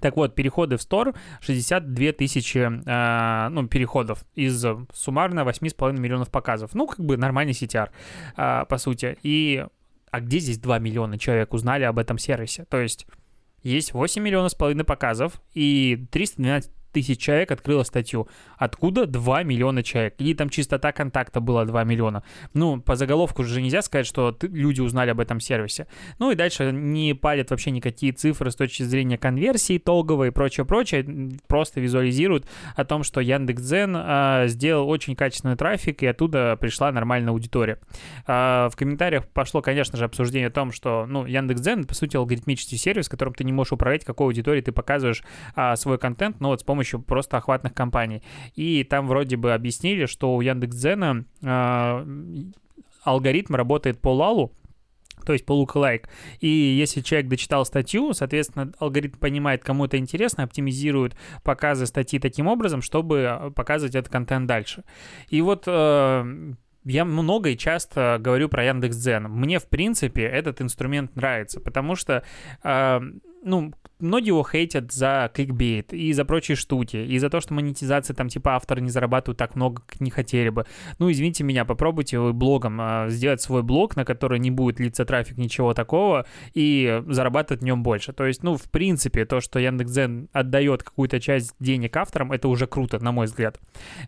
Так 0.01 0.17
вот, 0.17 0.35
переходы 0.35 0.77
в 0.77 0.83
стор 0.83 1.15
62 1.41 2.13
тысячи 2.13 2.59
э, 2.59 3.49
ну, 3.49 3.67
переходов 3.67 4.25
из 4.37 4.65
суммарно 4.93 5.41
8,5 5.41 5.99
миллионов 5.99 6.31
показов. 6.31 6.75
Ну, 6.75 6.87
как 6.87 7.01
бы 7.01 7.17
нормальный 7.17 7.53
CTR, 7.53 7.91
э, 8.37 8.65
по 8.69 8.79
сути. 8.79 9.19
И 9.23 9.65
а 10.11 10.21
где 10.21 10.39
здесь 10.39 10.59
2 10.59 10.79
миллиона 10.79 11.19
человек 11.19 11.53
узнали 11.55 11.85
об 11.85 11.99
этом 11.99 12.19
сервисе? 12.19 12.65
То 12.67 12.79
есть 12.79 13.07
есть 13.63 13.93
8 13.93 14.23
миллионов 14.23 14.53
с 14.53 14.55
половиной 14.55 14.85
показов 14.85 15.41
и 15.55 16.07
312 16.11 16.71
тысяч 16.93 17.21
человек 17.21 17.51
открыло 17.51 17.83
статью. 17.83 18.29
Откуда 18.57 19.07
2 19.07 19.43
миллиона 19.43 19.83
человек? 19.83 20.15
Или 20.19 20.35
там 20.35 20.51
чистота 20.51 20.93
контакта 20.93 21.41
была 21.41 21.65
2 21.65 21.85
миллиона? 21.85 22.23
Ну, 22.55 22.81
по 22.81 22.97
заголовку 22.97 23.45
же 23.45 23.63
нельзя 23.63 23.83
сказать, 23.83 24.07
что 24.07 24.37
люди 24.43 24.81
узнали 24.81 25.11
об 25.11 25.21
этом 25.21 25.41
сервисе. 25.41 25.87
Ну 26.19 26.31
и 26.31 26.35
дальше 26.35 26.73
не 26.73 27.15
палят 27.15 27.51
вообще 27.51 27.71
никакие 27.71 28.13
цифры 28.13 28.51
с 28.51 28.57
точки 28.57 28.83
зрения 28.83 29.19
конверсии 29.19 29.77
итоговой 29.77 30.29
и 30.29 30.31
прочее-прочее. 30.31 31.39
Просто 31.47 31.81
визуализируют 31.81 32.47
о 32.77 32.85
том, 32.85 33.03
что 33.03 33.21
Яндекс.Дзен 33.21 33.97
а, 33.97 34.47
сделал 34.47 34.89
очень 34.89 35.17
качественный 35.17 35.57
трафик, 35.57 36.03
и 36.03 36.07
оттуда 36.07 36.57
пришла 36.61 36.93
нормальная 36.93 37.33
аудитория. 37.33 37.79
А, 38.27 38.69
в 38.69 38.77
комментариях 38.77 39.27
пошло, 39.29 39.63
конечно 39.63 39.99
же, 39.99 40.05
обсуждение 40.05 40.49
о 40.49 40.53
том, 40.53 40.73
что, 40.73 41.07
ну, 41.07 41.27
Яндекс.Дзен, 41.27 41.85
по 41.85 41.95
сути, 41.95 42.17
алгоритмический 42.17 42.79
сервис, 42.79 43.07
в 43.07 43.11
котором 43.11 43.35
ты 43.35 43.45
не 43.45 43.53
можешь 43.53 43.73
управлять, 43.73 44.05
какой 44.05 44.27
аудитории 44.27 44.61
ты 44.61 44.73
показываешь 44.73 45.23
а, 45.55 45.77
свой 45.77 45.99
контент, 45.99 46.41
но 46.41 46.49
вот 46.49 46.61
с 46.61 46.65
помощью 46.65 46.80
помощью 46.81 47.01
просто 47.01 47.37
охватных 47.37 47.75
компаний. 47.75 48.23
И 48.55 48.85
там 48.85 49.07
вроде 49.07 49.37
бы 49.37 49.53
объяснили, 49.53 50.07
что 50.07 50.35
у 50.35 50.41
Яндекс.Дзена 50.41 51.25
э, 51.43 52.07
алгоритм 53.05 53.55
работает 53.55 54.01
по 54.01 54.15
лалу, 54.15 54.53
то 55.27 55.35
есть 55.35 55.45
по 55.45 55.53
lookalike. 55.53 56.07
И 56.41 56.49
если 56.49 57.03
человек 57.03 57.29
дочитал 57.29 57.67
статью, 57.67 58.15
соответственно, 58.15 58.73
алгоритм 58.79 59.19
понимает, 59.19 59.63
кому 59.63 59.85
это 59.85 59.99
интересно, 59.99 60.45
оптимизирует 60.45 61.15
показы 61.43 61.85
статьи 61.85 62.19
таким 62.19 62.47
образом, 62.47 62.81
чтобы 62.81 63.53
показывать 63.55 63.95
этот 63.95 64.11
контент 64.11 64.47
дальше. 64.47 64.85
И 65.29 65.43
вот 65.43 65.65
э, 65.67 66.55
я 66.85 67.05
много 67.05 67.51
и 67.51 67.59
часто 67.59 68.17
говорю 68.19 68.49
про 68.49 68.65
Яндекс.Дзен. 68.65 69.25
Мне, 69.25 69.59
в 69.59 69.69
принципе, 69.69 70.23
этот 70.23 70.63
инструмент 70.63 71.15
нравится, 71.15 71.61
потому 71.61 71.95
что 71.95 72.23
э, 72.65 73.01
ну, 73.43 73.75
многие 74.01 74.29
его 74.29 74.45
хейтят 74.45 74.93
за 74.93 75.31
кликбейт 75.35 75.93
и 75.93 76.13
за 76.13 76.25
прочие 76.25 76.57
штуки, 76.57 76.97
и 76.97 77.19
за 77.19 77.31
то, 77.31 77.41
что 77.41 77.55
монетизация 77.55 78.15
там 78.15 78.29
типа 78.29 78.57
авторы 78.57 78.81
не 78.81 78.91
зарабатывают 78.91 79.39
так 79.39 79.55
много, 79.55 79.83
как 79.87 80.01
не 80.01 80.11
хотели 80.11 80.49
бы. 80.49 80.67
Ну, 80.99 81.11
извините 81.11 81.45
меня, 81.45 81.65
попробуйте 81.65 82.19
вы 82.19 82.33
блогом 82.33 82.81
э, 82.81 83.11
сделать 83.11 83.41
свой 83.41 83.63
блог, 83.63 83.97
на 83.97 84.05
который 84.05 84.39
не 84.39 84.51
будет 84.51 84.81
литься 84.81 85.05
трафик, 85.05 85.39
ничего 85.39 85.75
такого, 85.75 86.27
и 86.55 87.03
зарабатывать 87.07 87.63
в 87.63 87.65
нем 87.65 87.83
больше. 87.83 88.13
То 88.13 88.27
есть, 88.27 88.43
ну, 88.43 88.57
в 88.57 88.71
принципе, 88.71 89.25
то, 89.25 89.41
что 89.41 89.59
Яндекс.Дзен 89.59 90.29
отдает 90.33 90.83
какую-то 90.83 91.21
часть 91.21 91.55
денег 91.61 91.97
авторам, 91.97 92.33
это 92.33 92.49
уже 92.49 92.67
круто, 92.67 93.03
на 93.03 93.13
мой 93.13 93.27
взгляд. 93.27 93.61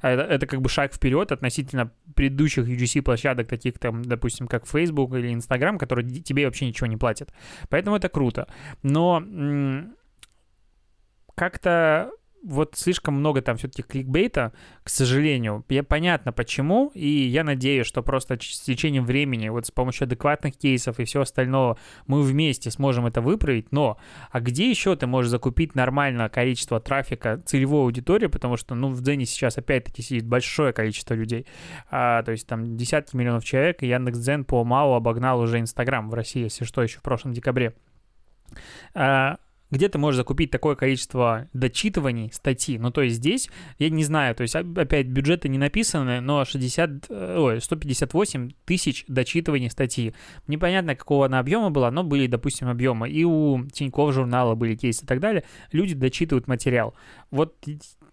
Это, 0.02 0.22
это 0.22 0.46
как 0.46 0.60
бы 0.60 0.68
шаг 0.68 0.94
вперед 0.94 1.32
относительно 1.32 1.90
предыдущих 2.14 2.66
UGC-площадок, 2.66 3.48
таких 3.48 3.78
там, 3.78 4.02
допустим, 4.02 4.46
как 4.46 4.66
Facebook 4.66 5.14
или 5.14 5.32
Instagram, 5.32 5.78
которые 5.78 6.08
тебе 6.08 6.46
вообще 6.46 6.66
ничего 6.66 6.86
не 6.86 6.96
платят. 6.96 7.32
Поэтому 7.68 7.96
это 7.96 8.08
круто. 8.08 8.46
Но 8.82 9.22
как-то 11.34 12.10
вот 12.42 12.74
слишком 12.76 13.14
много 13.14 13.40
там 13.40 13.56
все-таки 13.56 13.82
кликбейта, 13.82 14.52
к 14.82 14.88
сожалению. 14.88 15.64
Я 15.68 15.84
понятно 15.84 16.32
почему, 16.32 16.90
и 16.94 17.06
я 17.06 17.44
надеюсь, 17.44 17.86
что 17.86 18.02
просто 18.02 18.38
с 18.40 18.60
течением 18.60 19.04
времени, 19.04 19.48
вот 19.48 19.66
с 19.66 19.70
помощью 19.70 20.06
адекватных 20.06 20.56
кейсов 20.56 20.98
и 20.98 21.04
всего 21.04 21.22
остального, 21.22 21.78
мы 22.06 22.22
вместе 22.22 22.70
сможем 22.70 23.06
это 23.06 23.20
выправить. 23.20 23.70
Но, 23.70 23.98
а 24.30 24.40
где 24.40 24.68
еще 24.68 24.96
ты 24.96 25.06
можешь 25.06 25.30
закупить 25.30 25.74
нормальное 25.74 26.28
количество 26.28 26.80
трафика 26.80 27.40
целевой 27.46 27.82
аудитории, 27.82 28.26
потому 28.26 28.56
что, 28.56 28.74
ну, 28.74 28.88
в 28.88 29.00
Дзене 29.02 29.24
сейчас 29.24 29.56
опять-таки 29.58 30.02
сидит 30.02 30.26
большое 30.26 30.72
количество 30.72 31.14
людей, 31.14 31.46
а, 31.90 32.22
то 32.22 32.32
есть 32.32 32.46
там 32.46 32.76
десятки 32.76 33.14
миллионов 33.16 33.44
человек, 33.44 33.82
и 33.82 33.86
Яндекс.Дзен 33.86 34.44
по 34.44 34.64
МАУ 34.64 34.94
обогнал 34.94 35.40
уже 35.40 35.60
Инстаграм 35.60 36.10
в 36.10 36.14
России, 36.14 36.42
если 36.42 36.64
что, 36.64 36.82
еще 36.82 36.98
в 36.98 37.02
прошлом 37.02 37.32
декабре. 37.32 37.74
А, 38.94 39.38
где 39.72 39.88
ты 39.88 39.98
можешь 39.98 40.18
закупить 40.18 40.50
такое 40.50 40.76
количество 40.76 41.48
дочитываний 41.54 42.30
статьи. 42.32 42.78
Ну, 42.78 42.90
то 42.90 43.00
есть 43.00 43.16
здесь, 43.16 43.48
я 43.78 43.88
не 43.88 44.04
знаю, 44.04 44.34
то 44.34 44.42
есть 44.42 44.54
опять 44.54 45.06
бюджеты 45.06 45.48
не 45.48 45.58
написаны, 45.58 46.20
но 46.20 46.44
60, 46.44 47.06
э, 47.08 47.36
ой, 47.38 47.60
158 47.60 48.50
тысяч 48.66 49.04
дочитываний 49.08 49.70
статьи. 49.70 50.14
Непонятно, 50.46 50.94
какого 50.94 51.26
она 51.26 51.38
объема 51.38 51.70
была, 51.70 51.90
но 51.90 52.04
были, 52.04 52.26
допустим, 52.26 52.68
объемы. 52.68 53.08
И 53.08 53.24
у 53.24 53.64
Тинькофф 53.72 54.14
журнала 54.14 54.54
были 54.54 54.76
кейсы 54.76 55.04
и 55.04 55.06
так 55.06 55.20
далее. 55.20 55.42
Люди 55.72 55.94
дочитывают 55.94 56.46
материал. 56.46 56.94
Вот 57.30 57.56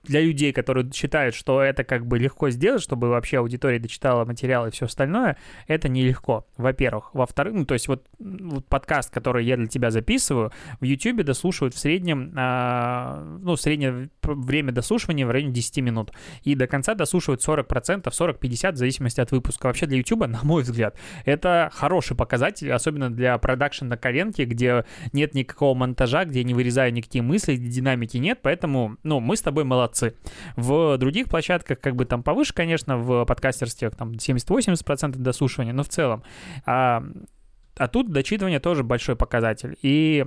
для 0.03 0.21
людей, 0.21 0.53
которые 0.53 0.89
считают, 0.91 1.35
что 1.35 1.61
это 1.61 1.83
как 1.83 2.05
бы 2.05 2.17
легко 2.17 2.49
сделать, 2.49 2.81
чтобы 2.81 3.09
вообще 3.09 3.39
аудитория 3.39 3.79
дочитала 3.79 4.25
материал 4.25 4.67
и 4.67 4.71
все 4.71 4.85
остальное, 4.85 5.37
это 5.67 5.89
нелегко, 5.89 6.47
во-первых. 6.57 7.09
Во-вторых, 7.13 7.53
ну, 7.53 7.65
то 7.65 7.73
есть 7.73 7.87
вот, 7.87 8.05
вот 8.17 8.65
подкаст, 8.65 9.13
который 9.13 9.45
я 9.45 9.57
для 9.57 9.67
тебя 9.67 9.91
записываю, 9.91 10.51
в 10.79 10.83
YouTube 10.85 11.23
дослушать 11.23 11.49
досушивают 11.59 11.73
в 11.73 11.79
среднем, 11.79 12.33
э, 12.35 13.39
ну, 13.41 13.55
среднее 13.55 14.09
время 14.21 14.71
досушивания 14.71 15.25
в 15.25 15.31
районе 15.31 15.51
10 15.51 15.77
минут. 15.77 16.11
И 16.43 16.55
до 16.55 16.67
конца 16.67 16.93
досушивают 16.95 17.41
40%, 17.41 18.03
40-50% 18.03 18.71
в 18.73 18.77
зависимости 18.77 19.21
от 19.21 19.31
выпуска. 19.31 19.67
Вообще 19.67 19.85
для 19.85 19.97
YouTube, 19.97 20.27
на 20.27 20.39
мой 20.43 20.63
взгляд, 20.63 20.97
это 21.25 21.69
хороший 21.73 22.15
показатель, 22.15 22.71
особенно 22.71 23.09
для 23.09 23.37
продакшн 23.37 23.87
на 23.87 23.97
коленке, 23.97 24.45
где 24.45 24.85
нет 25.13 25.33
никакого 25.33 25.73
монтажа, 25.75 26.25
где 26.25 26.39
я 26.39 26.45
не 26.45 26.53
вырезаю 26.53 26.93
никакие 26.93 27.23
мысли, 27.23 27.55
динамики 27.55 28.17
нет, 28.17 28.39
поэтому, 28.41 28.97
ну, 29.03 29.19
мы 29.19 29.35
с 29.35 29.41
тобой 29.41 29.63
молодцы. 29.63 29.88
В 30.55 30.97
других 30.97 31.29
площадках 31.29 31.79
как 31.79 31.95
бы 31.95 32.05
там 32.05 32.23
повыше, 32.23 32.53
конечно, 32.53 32.97
в 32.97 33.25
подкастерстве 33.25 33.89
там 33.89 34.13
70-80% 34.13 35.17
досушивания, 35.17 35.73
но 35.73 35.83
в 35.83 35.89
целом. 35.89 36.23
А, 36.65 37.03
а 37.75 37.87
тут 37.87 38.11
дочитывание 38.11 38.59
тоже 38.59 38.83
большой 38.83 39.15
показатель. 39.15 39.77
И 39.81 40.25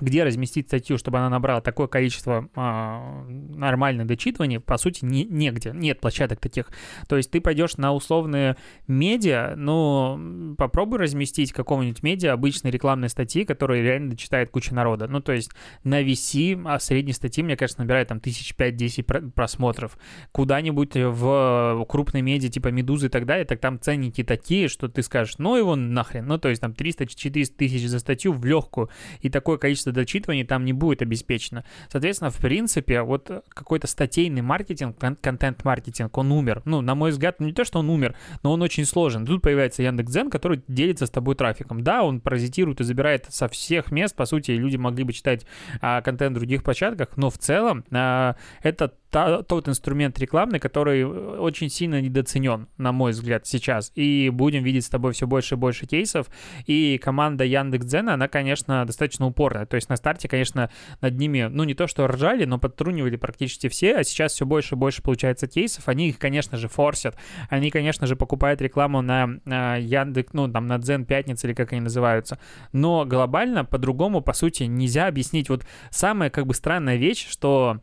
где 0.00 0.24
разместить 0.24 0.66
статью, 0.66 0.98
чтобы 0.98 1.18
она 1.18 1.30
набрала 1.30 1.60
такое 1.60 1.86
количество 1.86 2.48
э, 2.54 3.30
нормальных 3.54 4.06
дочитываний, 4.06 4.60
по 4.60 4.76
сути, 4.76 5.04
не, 5.04 5.24
негде. 5.24 5.72
Нет 5.74 6.00
площадок 6.00 6.40
таких. 6.40 6.70
То 7.08 7.16
есть 7.16 7.30
ты 7.30 7.40
пойдешь 7.40 7.76
на 7.76 7.92
условные 7.92 8.56
медиа, 8.86 9.54
но 9.56 10.20
попробуй 10.58 10.98
разместить 10.98 11.52
какого-нибудь 11.52 12.02
медиа 12.02 12.32
обычной 12.32 12.70
рекламной 12.70 13.08
статьи, 13.08 13.44
которые 13.44 13.82
реально 13.82 14.10
дочитает 14.10 14.50
куча 14.50 14.74
народа. 14.74 15.06
Ну, 15.08 15.20
то 15.20 15.32
есть 15.32 15.50
на 15.84 16.02
VC 16.02 16.62
а 16.66 16.78
средней 16.78 17.12
статьи, 17.12 17.42
мне 17.42 17.56
кажется, 17.56 17.80
набирает 17.80 18.08
там 18.08 18.20
тысяч 18.20 18.54
пять-десять 18.54 19.06
просмотров. 19.06 19.98
Куда-нибудь 20.32 20.92
в 20.94 21.86
крупной 21.88 22.22
медиа, 22.22 22.50
типа 22.50 22.68
Медузы 22.68 23.06
и 23.06 23.10
так 23.10 23.26
далее, 23.26 23.44
так 23.44 23.60
там 23.60 23.80
ценники 23.80 24.22
такие, 24.22 24.68
что 24.68 24.88
ты 24.88 25.02
скажешь, 25.02 25.38
ну 25.38 25.56
его 25.56 25.76
нахрен. 25.76 26.26
Ну, 26.26 26.38
то 26.38 26.48
есть 26.48 26.60
там 26.60 26.72
300-400 26.72 27.46
тысяч 27.56 27.86
за 27.86 27.98
статью 27.98 28.32
в 28.32 28.44
легкую. 28.44 28.90
И 29.20 29.30
такое 29.30 29.58
количество 29.58 29.85
количество 29.86 29.92
дочитываний 29.92 30.44
там 30.44 30.64
не 30.64 30.72
будет 30.72 31.02
обеспечено. 31.02 31.64
Соответственно, 31.90 32.30
в 32.30 32.36
принципе, 32.38 33.02
вот 33.02 33.30
какой-то 33.48 33.86
статейный 33.86 34.42
маркетинг, 34.42 34.96
контент-маркетинг, 35.20 36.16
он 36.18 36.32
умер. 36.32 36.62
Ну, 36.64 36.80
на 36.80 36.94
мой 36.94 37.10
взгляд, 37.10 37.40
не 37.40 37.52
то, 37.52 37.64
что 37.64 37.78
он 37.78 37.90
умер, 37.90 38.14
но 38.42 38.52
он 38.52 38.62
очень 38.62 38.84
сложен. 38.84 39.26
Тут 39.26 39.42
появляется 39.42 39.82
Яндекс.Дзен, 39.82 40.30
который 40.30 40.62
делится 40.68 41.06
с 41.06 41.10
тобой 41.10 41.34
трафиком. 41.34 41.82
Да, 41.82 42.02
он 42.02 42.20
паразитирует 42.20 42.80
и 42.80 42.84
забирает 42.84 43.26
со 43.28 43.48
всех 43.48 43.92
мест, 43.92 44.16
по 44.16 44.26
сути, 44.26 44.52
люди 44.52 44.76
могли 44.76 45.04
бы 45.04 45.12
читать 45.12 45.46
а, 45.80 46.00
контент 46.02 46.36
в 46.36 46.40
других 46.40 46.62
площадках, 46.62 47.16
но 47.16 47.30
в 47.30 47.38
целом 47.38 47.84
а, 47.90 48.36
это 48.62 48.92
та, 49.10 49.42
тот 49.42 49.68
инструмент 49.68 50.18
рекламный, 50.18 50.58
который 50.58 51.04
очень 51.04 51.68
сильно 51.70 52.00
недооценен, 52.00 52.68
на 52.76 52.92
мой 52.92 53.12
взгляд, 53.12 53.46
сейчас. 53.46 53.92
И 53.94 54.30
будем 54.30 54.62
видеть 54.62 54.84
с 54.84 54.88
тобой 54.88 55.12
все 55.12 55.26
больше 55.26 55.54
и 55.54 55.58
больше 55.58 55.86
кейсов. 55.86 56.28
И 56.66 56.98
команда 57.02 57.44
Яндекс.Дзена, 57.44 58.14
она, 58.14 58.28
конечно, 58.28 58.84
достаточно 58.84 59.26
упорная. 59.26 59.66
То 59.66 59.76
есть 59.76 59.88
на 59.88 59.96
старте, 59.96 60.28
конечно, 60.28 60.70
над 61.00 61.18
ними, 61.18 61.48
ну, 61.50 61.64
не 61.64 61.74
то 61.74 61.86
что 61.86 62.06
ржали, 62.06 62.44
но 62.44 62.58
подтрунивали 62.58 63.16
практически 63.16 63.68
все, 63.68 63.96
а 63.96 64.04
сейчас 64.04 64.32
все 64.32 64.46
больше 64.46 64.74
и 64.74 64.78
больше 64.78 65.02
получается 65.02 65.46
кейсов. 65.46 65.88
Они 65.88 66.08
их, 66.08 66.18
конечно 66.18 66.56
же, 66.56 66.68
форсят. 66.68 67.16
Они, 67.48 67.70
конечно 67.70 68.06
же, 68.06 68.16
покупают 68.16 68.60
рекламу 68.60 69.02
на, 69.02 69.38
на 69.44 69.76
Яндекс, 69.76 70.32
ну, 70.32 70.48
там, 70.48 70.66
на 70.66 70.78
Дзен 70.78 71.04
Пятница 71.04 71.46
или 71.46 71.54
как 71.54 71.72
они 71.72 71.80
называются. 71.82 72.38
Но 72.72 73.04
глобально 73.04 73.64
по-другому, 73.64 74.20
по 74.20 74.32
сути, 74.32 74.64
нельзя 74.64 75.06
объяснить. 75.06 75.48
Вот 75.48 75.64
самая, 75.90 76.30
как 76.30 76.46
бы, 76.46 76.54
странная 76.54 76.96
вещь, 76.96 77.28
что 77.28 77.80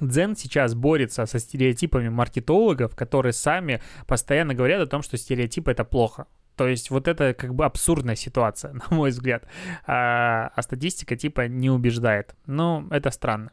Дзен 0.00 0.36
сейчас 0.36 0.74
борется 0.74 1.26
со 1.26 1.38
стереотипами 1.38 2.08
маркетологов, 2.08 2.94
которые 2.94 3.32
сами 3.32 3.82
постоянно 4.06 4.54
говорят 4.54 4.80
о 4.80 4.86
том, 4.86 5.02
что 5.02 5.16
стереотипы 5.16 5.70
это 5.70 5.84
плохо. 5.84 6.26
То 6.56 6.66
есть 6.66 6.90
вот 6.90 7.06
это 7.06 7.34
как 7.34 7.54
бы 7.54 7.64
абсурдная 7.64 8.16
ситуация, 8.16 8.72
на 8.90 8.96
мой 8.96 9.10
взгляд. 9.10 9.44
А, 9.86 10.50
а 10.54 10.62
статистика 10.62 11.16
типа 11.16 11.48
не 11.48 11.70
убеждает. 11.70 12.34
Ну, 12.46 12.86
это 12.90 13.10
странно. 13.10 13.50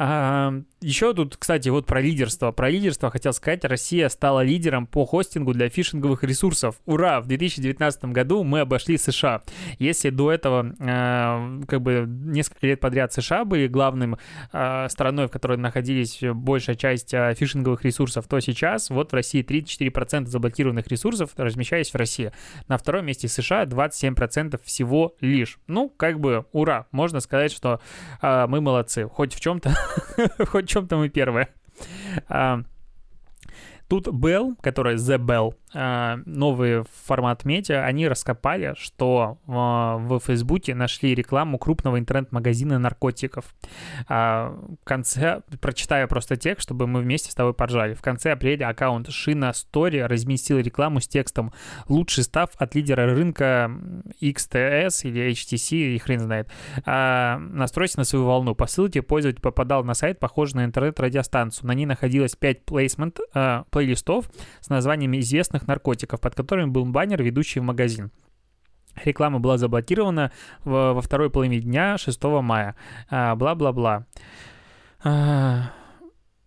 А, 0.00 0.54
еще 0.80 1.12
тут, 1.12 1.36
кстати, 1.36 1.68
вот 1.70 1.86
про 1.86 2.00
лидерство. 2.00 2.52
Про 2.52 2.70
лидерство 2.70 3.10
хотел 3.10 3.32
сказать, 3.32 3.64
Россия 3.64 4.08
стала 4.08 4.44
лидером 4.44 4.86
по 4.86 5.04
хостингу 5.04 5.52
для 5.52 5.68
фишинговых 5.68 6.22
ресурсов. 6.22 6.76
Ура! 6.86 7.20
В 7.20 7.26
2019 7.26 8.04
году 8.06 8.44
мы 8.44 8.60
обошли 8.60 8.96
США. 8.96 9.42
Если 9.80 10.10
до 10.10 10.30
этого 10.30 10.74
э, 10.78 11.62
как 11.66 11.82
бы 11.82 12.04
несколько 12.06 12.68
лет 12.68 12.78
подряд 12.78 13.12
США 13.12 13.44
были 13.44 13.66
главным 13.66 14.18
э, 14.52 14.86
страной, 14.88 15.26
в 15.26 15.30
которой 15.30 15.58
находились 15.58 16.20
большая 16.22 16.76
часть 16.76 17.12
э, 17.12 17.34
фишинговых 17.36 17.84
ресурсов, 17.84 18.28
то 18.28 18.38
сейчас 18.38 18.90
вот 18.90 19.10
в 19.10 19.14
России 19.14 19.44
34% 19.44 20.26
заблокированных 20.26 20.86
ресурсов 20.86 21.30
размещались 21.36 21.90
в 21.90 21.96
России. 21.96 22.27
На 22.68 22.78
втором 22.78 23.06
месте 23.06 23.28
США 23.28 23.64
27% 23.64 24.60
всего 24.64 25.16
лишь. 25.20 25.58
Ну, 25.66 25.88
как 25.88 26.20
бы 26.20 26.46
ура! 26.52 26.86
Можно 26.90 27.20
сказать, 27.20 27.52
что 27.52 27.80
э, 28.22 28.46
мы 28.46 28.60
молодцы. 28.60 29.08
Хоть 29.08 29.34
в 29.34 29.40
чем-то, 29.40 29.74
хоть 30.46 30.66
в 30.66 30.68
чем-то 30.68 30.96
мы 30.96 31.08
первые. 31.08 31.48
А, 32.28 32.62
тут 33.88 34.08
Bell, 34.08 34.54
которая 34.60 34.96
The 34.96 35.18
Bell, 35.18 35.54
новый 35.74 36.84
формат 37.04 37.44
медиа, 37.44 37.84
они 37.84 38.08
раскопали, 38.08 38.74
что 38.76 39.38
а, 39.46 39.96
в 39.96 40.20
Фейсбуке 40.20 40.74
нашли 40.74 41.14
рекламу 41.14 41.58
крупного 41.58 41.98
интернет-магазина 41.98 42.78
наркотиков. 42.78 43.54
А, 44.08 44.56
в 44.82 44.84
конце, 44.84 45.42
прочитаю 45.60 46.08
просто 46.08 46.36
текст, 46.36 46.64
чтобы 46.64 46.86
мы 46.86 47.00
вместе 47.00 47.30
с 47.30 47.34
тобой 47.34 47.54
поржали. 47.54 47.94
В 47.94 48.02
конце 48.02 48.32
апреля 48.32 48.68
аккаунт 48.68 49.10
Шина 49.10 49.50
Story 49.50 50.04
разместил 50.04 50.58
рекламу 50.58 51.00
с 51.00 51.08
текстом 51.08 51.52
«Лучший 51.88 52.24
став 52.24 52.50
от 52.56 52.74
лидера 52.74 53.06
рынка 53.14 53.70
XTS 54.20 55.08
или 55.08 55.30
HTC, 55.32 55.94
и 55.94 55.98
хрен 55.98 56.20
знает. 56.20 56.50
Настройся 56.86 57.98
на 57.98 58.04
свою 58.04 58.24
волну. 58.24 58.54
По 58.54 58.66
ссылке 58.66 59.02
пользователь 59.02 59.40
попадал 59.40 59.84
на 59.84 59.94
сайт, 59.94 60.18
похожий 60.18 60.56
на 60.56 60.64
интернет-радиостанцию. 60.64 61.66
На 61.66 61.72
ней 61.72 61.86
находилось 61.86 62.36
5 62.36 62.64
плейсмент, 62.64 63.18
плейлистов 63.70 64.30
с 64.60 64.68
названиями 64.68 65.18
известных 65.20 65.57
опасных 65.58 65.68
наркотиков, 65.68 66.20
под 66.20 66.34
которыми 66.34 66.70
был 66.70 66.84
баннер, 66.84 67.22
ведущий 67.22 67.60
в 67.60 67.64
магазин. 67.64 68.10
Реклама 69.04 69.38
была 69.38 69.58
заблокирована 69.58 70.30
во 70.64 71.00
второй 71.00 71.30
половине 71.30 71.60
дня 71.60 71.98
6 71.98 72.22
мая. 72.42 72.74
А, 73.10 73.36
бла-бла-бла. 73.36 74.06
А, 75.04 75.70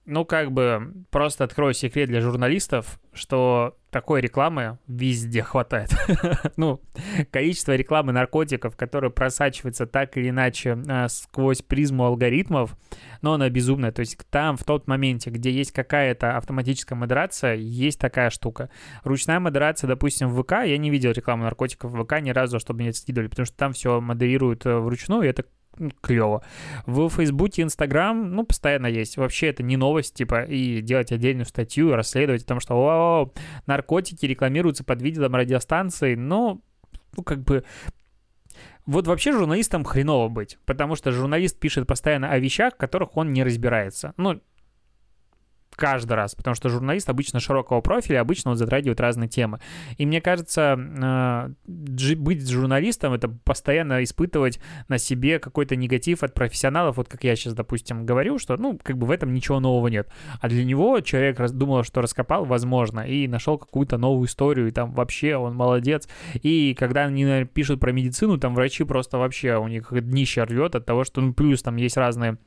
ну, 0.05 0.25
как 0.25 0.51
бы, 0.51 0.93
просто 1.12 1.43
открою 1.43 1.74
секрет 1.74 2.10
для 2.10 2.22
журналистов, 2.22 3.00
что 3.13 3.77
такой 3.91 4.22
рекламы 4.22 4.79
везде 4.88 5.43
хватает. 5.43 5.89
ну, 6.58 6.81
количество 7.29 7.75
рекламы 7.75 8.12
наркотиков, 8.12 8.75
которое 8.75 9.10
просачивается 9.10 9.86
так 9.86 10.17
или 10.17 10.29
иначе 10.29 10.81
э, 10.88 11.08
сквозь 11.10 11.62
призму 11.62 12.05
алгоритмов, 12.05 12.75
но 13.22 13.34
она 13.34 13.50
безумная. 13.50 13.91
То 13.91 14.00
есть 14.00 14.17
там, 14.29 14.58
в 14.58 14.63
тот 14.63 14.88
моменте, 14.88 15.29
где 15.29 15.51
есть 15.51 15.72
какая-то 15.72 16.38
автоматическая 16.38 16.98
модерация, 16.98 17.55
есть 17.55 18.00
такая 18.00 18.29
штука. 18.29 18.70
Ручная 19.03 19.39
модерация, 19.39 19.88
допустим, 19.88 20.29
в 20.29 20.41
ВК, 20.41 20.63
я 20.65 20.77
не 20.77 20.89
видел 20.89 21.12
рекламу 21.12 21.43
наркотиков 21.43 21.91
в 21.91 22.03
ВК 22.03 22.22
ни 22.22 22.31
разу, 22.31 22.60
чтобы 22.60 22.81
мне 22.81 22.93
скидывали, 22.93 23.27
потому 23.27 23.46
что 23.46 23.58
там 23.58 23.74
все 23.74 24.01
модерируют 24.01 24.65
э, 24.65 24.77
вручную, 24.77 25.24
и 25.24 25.27
это 25.27 25.46
клево. 26.01 26.44
В 26.86 27.10
Фейсбуке, 27.10 27.63
Инстаграм, 27.63 28.32
ну, 28.32 28.46
постоянно 28.46 28.88
есть. 28.88 29.18
Вообще 29.18 29.48
это 29.48 29.63
не 29.63 29.78
новость, 29.78 30.16
типа, 30.16 30.44
и 30.44 30.82
делать 30.82 31.12
отдельную 31.12 31.46
статью, 31.46 31.96
расследовать 31.96 32.44
о 32.44 32.48
том, 32.48 32.60
что 32.60 32.75
о, 32.75 33.34
наркотики 33.66 34.25
рекламируются 34.25 34.84
под 34.84 35.01
видео 35.01 35.28
радиостанции, 35.28 36.16
но, 36.16 36.62
ну, 37.16 37.24
как 37.24 37.44
бы, 37.44 37.63
вот 38.86 39.08
вообще 39.08 39.32
журналистам 39.32 39.84
хреново 39.84 40.28
быть, 40.28 40.58
потому 40.66 40.96
что 40.96 41.12
журналист 41.12 41.60
пишет 41.60 41.88
постоянно 41.88 42.32
о 42.32 42.40
вещах, 42.40 42.74
в 42.74 42.78
которых 42.78 43.16
он 43.16 43.32
не 43.32 43.44
разбирается. 43.44 44.13
Ну, 44.18 44.42
каждый 45.75 46.13
раз, 46.13 46.36
потому 46.36 46.56
что 46.56 46.70
журналист 46.70 47.10
обычно 47.10 47.40
широкого 47.40 47.82
профиля, 47.82 48.22
обычно 48.22 48.51
он 48.51 48.58
затрагивает 48.58 49.00
разные 49.00 49.30
темы. 49.30 49.60
И 49.98 50.06
мне 50.06 50.22
кажется, 50.22 50.78
э, 50.78 52.16
быть 52.16 52.50
журналистом— 52.50 53.13
это 53.13 53.30
постоянно 53.30 54.04
испытывать 54.04 54.60
на 54.88 54.98
себе 54.98 55.40
какой-то 55.40 55.75
негатив 55.75 56.24
от 56.24 56.34
профессионалов, 56.34 56.98
вот 56.98 57.08
как 57.08 57.24
я 57.24 57.36
сейчас, 57.36 57.54
допустим, 57.54 58.06
говорю, 58.06 58.38
что, 58.38 58.58
ну, 58.58 58.80
как 58.82 58.98
бы 58.98 59.08
в 59.08 59.12
этом 59.12 59.34
ничего 59.34 59.60
нового 59.60 59.88
нет. 59.88 60.12
А 60.40 60.50
для 60.50 60.63
него 60.63 61.00
человек 61.01 61.40
думал, 61.51 61.84
что 61.84 62.01
раскопал, 62.01 62.46
возможно, 62.46 63.01
и 63.01 63.28
нашел 63.28 63.58
какую-то 63.58 63.98
новую 63.98 64.28
историю, 64.28 64.68
и 64.68 64.72
там 64.72 64.92
вообще 64.94 65.36
он 65.36 65.56
молодец. 65.56 66.08
И 66.34 66.75
когда 66.78 67.06
они 67.06 67.46
пишут 67.46 67.80
про 67.80 67.92
медицину, 67.92 68.38
там 68.38 68.56
врачи 68.56 68.84
просто 68.84 69.18
вообще, 69.18 69.58
у 69.58 69.68
них 69.68 69.92
днище 69.92 70.44
рвет 70.44 70.75
от 70.75 70.86
того, 70.86 71.04
что, 71.04 71.22
ну, 71.22 71.34
плюс 71.34 71.62
там 71.62 71.75
есть 71.78 71.98
разные 71.98 72.38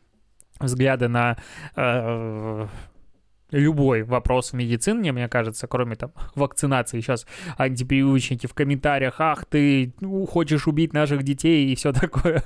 взгляды 0.61 1.09
на 1.09 1.37
э, 1.77 2.67
любой 3.51 4.03
вопрос 4.03 4.51
в 4.51 4.55
медицине, 4.55 5.13
мне 5.13 5.29
кажется, 5.29 5.67
кроме 5.67 5.97
там 5.97 6.13
вакцинации. 6.35 7.01
Сейчас 7.01 7.27
антипрививочники 7.59 8.47
в 8.47 8.55
комментариях, 8.55 9.17
ах, 9.19 9.45
ты 9.47 9.95
ну, 10.01 10.27
хочешь 10.27 10.67
убить 10.67 10.93
наших 10.93 11.23
детей 11.23 11.73
и 11.73 11.75
все 11.75 11.93
такое. 11.93 12.45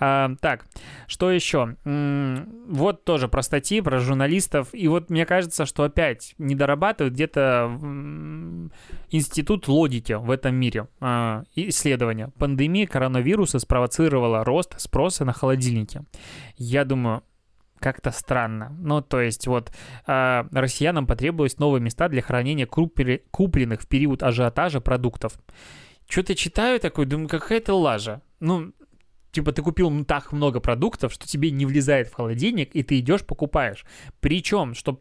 А, 0.00 0.30
так, 0.40 0.66
что 1.06 1.30
еще? 1.30 1.76
Вот 1.84 3.04
тоже 3.04 3.28
про 3.28 3.42
статьи, 3.42 3.80
про 3.80 3.98
журналистов. 3.98 4.68
И 4.72 4.88
вот 4.88 5.10
мне 5.10 5.26
кажется, 5.26 5.66
что 5.66 5.84
опять 5.84 6.34
не 6.38 6.54
дорабатывают 6.54 7.14
где-то 7.14 7.70
институт 9.10 9.68
логики 9.68 10.12
в 10.12 10.30
этом 10.30 10.54
мире. 10.54 10.88
А, 11.00 11.44
исследования. 11.54 12.30
Пандемия 12.38 12.86
коронавируса 12.86 13.58
спровоцировала 13.58 14.44
рост 14.44 14.78
спроса 14.80 15.24
на 15.24 15.32
холодильники. 15.32 16.02
Я 16.56 16.84
думаю, 16.84 17.22
как-то 17.78 18.10
странно. 18.10 18.76
Ну, 18.78 19.00
то 19.00 19.20
есть 19.20 19.46
вот 19.46 19.72
э, 20.06 20.44
россиянам 20.52 21.06
потребовалось 21.06 21.58
новые 21.58 21.80
места 21.80 22.08
для 22.08 22.22
хранения 22.22 22.66
крупери, 22.66 23.24
купленных 23.30 23.82
в 23.82 23.88
период 23.88 24.22
ажиотажа 24.22 24.80
продуктов. 24.80 25.38
Что-то 26.08 26.34
читаю 26.34 26.80
такой, 26.80 27.06
думаю, 27.06 27.28
какая-то 27.28 27.74
лажа. 27.74 28.22
Ну, 28.40 28.72
типа 29.30 29.52
ты 29.52 29.62
купил 29.62 30.04
так 30.04 30.32
много 30.32 30.60
продуктов, 30.60 31.12
что 31.12 31.26
тебе 31.26 31.50
не 31.50 31.66
влезает 31.66 32.08
в 32.08 32.14
холодильник, 32.14 32.74
и 32.74 32.82
ты 32.82 32.98
идешь 32.98 33.24
покупаешь. 33.24 33.84
Причем, 34.20 34.74
чтобы 34.74 35.00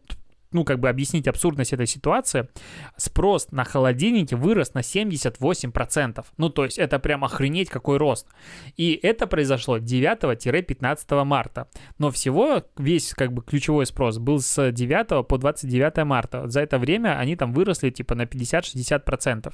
ну, 0.52 0.64
как 0.64 0.80
бы 0.80 0.90
объяснить 0.90 1.28
абсурдность 1.28 1.74
этой 1.74 1.88
ситуации, 1.88 2.48
спрос 2.96 3.48
на 3.52 3.64
холодильники 3.64 4.36
вырос 4.36 4.74
на 4.74 4.80
78%. 4.80 6.26
Ну, 6.38 6.50
то 6.50 6.64
есть 6.66 6.78
это 6.78 7.00
прям 7.00 7.24
охренеть 7.24 7.70
какой 7.70 7.98
рост. 7.98 8.28
И 8.76 9.00
это 9.02 9.28
произошло 9.28 9.78
9-15 9.78 11.24
марта. 11.24 11.68
Но 11.98 12.12
всего 12.12 12.64
весь 12.78 13.14
как 13.14 13.34
бы 13.34 13.42
ключевой 13.42 13.86
спрос 13.86 14.18
был 14.18 14.40
с 14.40 14.72
9 14.72 15.28
по 15.28 15.38
29 15.38 16.06
марта. 16.06 16.48
За 16.48 16.62
это 16.62 16.80
время 16.80 17.18
они 17.20 17.36
там 17.36 17.54
выросли 17.54 17.90
типа 17.90 18.16
на 18.16 18.24
50-60%. 18.24 19.54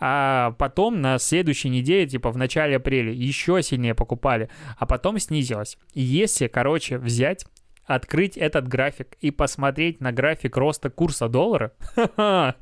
А 0.00 0.52
потом 0.58 1.00
на 1.00 1.18
следующей 1.18 1.68
неделе, 1.68 2.06
типа 2.06 2.30
в 2.30 2.36
начале 2.36 2.76
апреля, 2.76 3.12
еще 3.12 3.62
сильнее 3.62 3.94
покупали, 3.94 4.48
а 4.78 4.86
потом 4.86 5.18
снизилось. 5.18 5.78
Если, 5.94 6.48
короче, 6.48 6.98
взять 6.98 7.46
открыть 7.86 8.36
этот 8.36 8.68
график 8.68 9.16
и 9.20 9.30
посмотреть 9.30 10.00
на 10.00 10.12
график 10.12 10.56
роста 10.56 10.90
курса 10.90 11.28
доллара, 11.28 11.72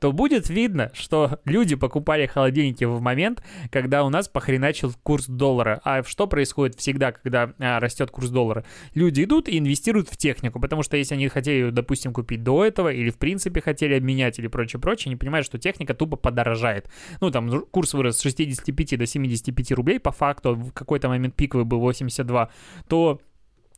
то 0.00 0.12
будет 0.12 0.48
видно, 0.48 0.90
что 0.94 1.38
люди 1.44 1.76
покупали 1.76 2.26
холодильники 2.26 2.84
в 2.84 3.00
момент, 3.00 3.42
когда 3.70 4.04
у 4.04 4.10
нас 4.10 4.28
похреначил 4.28 4.92
курс 5.02 5.26
доллара. 5.26 5.80
А 5.84 6.02
что 6.02 6.26
происходит 6.26 6.78
всегда, 6.78 7.12
когда 7.12 7.52
а, 7.58 7.80
растет 7.80 8.10
курс 8.10 8.30
доллара? 8.30 8.64
Люди 8.94 9.24
идут 9.24 9.48
и 9.48 9.58
инвестируют 9.58 10.08
в 10.08 10.16
технику, 10.16 10.60
потому 10.60 10.82
что 10.82 10.96
если 10.96 11.14
они 11.14 11.28
хотели, 11.28 11.70
допустим, 11.70 12.12
купить 12.12 12.42
до 12.42 12.64
этого, 12.64 12.92
или 12.92 13.10
в 13.10 13.18
принципе 13.18 13.60
хотели 13.60 13.94
обменять, 13.94 14.38
или 14.38 14.48
прочее-прочее, 14.48 15.10
они 15.10 15.16
понимают, 15.16 15.46
что 15.46 15.58
техника 15.58 15.94
тупо 15.94 16.16
подорожает. 16.16 16.90
Ну, 17.20 17.30
там 17.30 17.62
курс 17.70 17.94
вырос 17.94 18.18
с 18.18 18.22
65 18.22 18.98
до 18.98 19.06
75 19.06 19.72
рублей, 19.72 20.00
по 20.00 20.10
факту, 20.10 20.54
в 20.54 20.72
какой-то 20.72 21.08
момент 21.08 21.34
пиковый 21.34 21.64
был 21.64 21.80
82, 21.80 22.50
то 22.88 23.20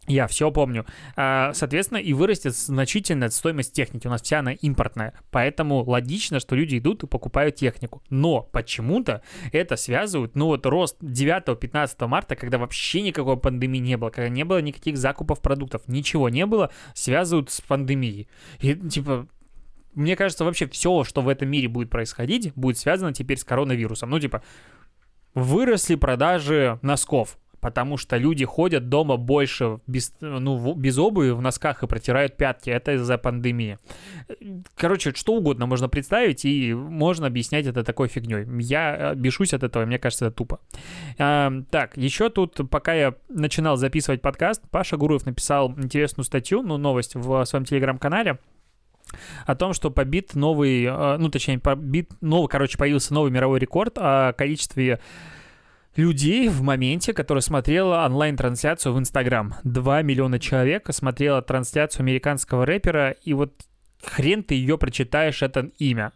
я 0.07 0.27
все 0.27 0.51
помню. 0.51 0.87
А, 1.17 1.53
соответственно, 1.53 1.99
и 1.99 2.13
вырастет 2.13 2.57
значительно 2.57 3.29
стоимость 3.31 3.73
техники. 3.73 4.07
У 4.07 4.11
нас 4.11 4.23
вся 4.23 4.41
она 4.41 4.53
импортная. 4.53 5.15
Поэтому 5.31 5.83
логично, 5.85 6.41
что 6.41 6.55
люди 6.55 6.79
идут 6.79 7.03
и 7.03 7.07
покупают 7.07 7.57
технику. 7.57 8.03
Но 8.11 8.43
почему-то 8.43 9.23
это 9.53 9.77
связывают, 9.77 10.35
ну 10.35 10.47
вот 10.47 10.67
рост 10.67 11.03
9-15 11.03 12.07
марта, 12.07 12.37
когда 12.37 12.59
вообще 12.59 13.03
никакой 13.03 13.37
пандемии 13.37 13.79
не 13.79 13.97
было, 13.97 14.11
когда 14.11 14.29
не 14.29 14.45
было 14.45 14.61
никаких 14.61 14.97
закупов 14.97 15.41
продуктов, 15.41 15.83
ничего 15.89 16.29
не 16.29 16.47
было, 16.47 16.71
связывают 16.95 17.51
с 17.51 17.61
пандемией. 17.61 18.29
И 18.61 18.75
типа, 18.75 19.29
мне 19.95 20.15
кажется, 20.15 20.45
вообще 20.45 20.69
все, 20.69 21.05
что 21.05 21.23
в 21.23 21.29
этом 21.29 21.49
мире 21.49 21.69
будет 21.69 21.91
происходить, 21.91 22.53
будет 22.55 22.79
связано 22.79 23.13
теперь 23.13 23.39
с 23.39 23.45
коронавирусом. 23.45 24.11
Ну, 24.11 24.21
типа, 24.21 24.43
выросли 25.35 25.95
продажи 25.95 26.79
носков 26.83 27.39
потому 27.67 27.97
что 27.97 28.17
люди 28.17 28.45
ходят 28.45 28.89
дома 28.89 29.17
больше 29.17 29.81
без, 29.89 30.15
ну, 30.21 30.75
без 30.75 30.99
обуви 30.99 31.31
в 31.31 31.41
носках 31.41 31.83
и 31.83 31.89
протирают 31.89 32.37
пятки. 32.37 32.71
Это 32.71 32.93
из-за 32.93 33.19
пандемии. 33.19 33.81
Короче, 34.77 35.13
что 35.17 35.35
угодно 35.35 35.67
можно 35.67 35.89
представить, 35.89 36.45
и 36.45 36.73
можно 36.73 37.27
объяснять 37.27 37.67
это 37.67 37.83
такой 37.83 38.07
фигней. 38.07 38.47
Я 38.63 39.17
бешусь 39.17 39.53
от 39.53 39.65
этого, 39.65 39.85
мне 39.85 39.99
кажется, 39.99 40.27
это 40.27 40.37
тупо. 40.37 40.61
А, 41.19 41.53
так, 41.73 41.97
еще 41.97 42.29
тут, 42.29 42.71
пока 42.71 42.95
я 42.95 43.15
начинал 43.29 43.77
записывать 43.77 44.23
подкаст, 44.23 44.63
Паша 44.71 44.97
Гуруев 44.97 45.27
написал 45.27 45.73
интересную 45.77 46.25
статью, 46.25 46.63
ну, 46.63 46.77
новость 46.77 47.17
в 47.17 47.45
своем 47.47 47.65
телеграм-канале, 47.65 48.39
о 49.45 49.57
том, 49.57 49.73
что 49.73 49.91
побит 49.91 50.37
новый, 50.37 50.85
э, 50.85 51.17
ну, 51.19 51.31
точнее, 51.31 51.59
побит, 51.59 52.13
новый, 52.21 52.47
короче, 52.47 52.79
появился 52.79 53.13
новый 53.13 53.33
мировой 53.33 53.59
рекорд 53.59 53.99
о 53.99 54.35
количестве 54.35 55.01
людей 55.97 56.49
в 56.49 56.63
моменте, 56.63 57.13
которая 57.13 57.43
смотрела 57.43 58.05
онлайн-трансляцию 58.05 58.93
в 58.93 58.99
Инстаграм. 58.99 59.55
2 59.65 60.03
миллиона 60.03 60.39
человек 60.39 60.89
смотрела 60.93 61.43
трансляцию 61.43 62.03
американского 62.03 62.67
рэпера, 62.67 63.11
и 63.11 63.33
вот 63.33 63.53
хрен 64.03 64.43
ты 64.43 64.55
ее 64.55 64.79
прочитаешь, 64.79 65.43
это 65.43 65.71
имя. 65.79 66.13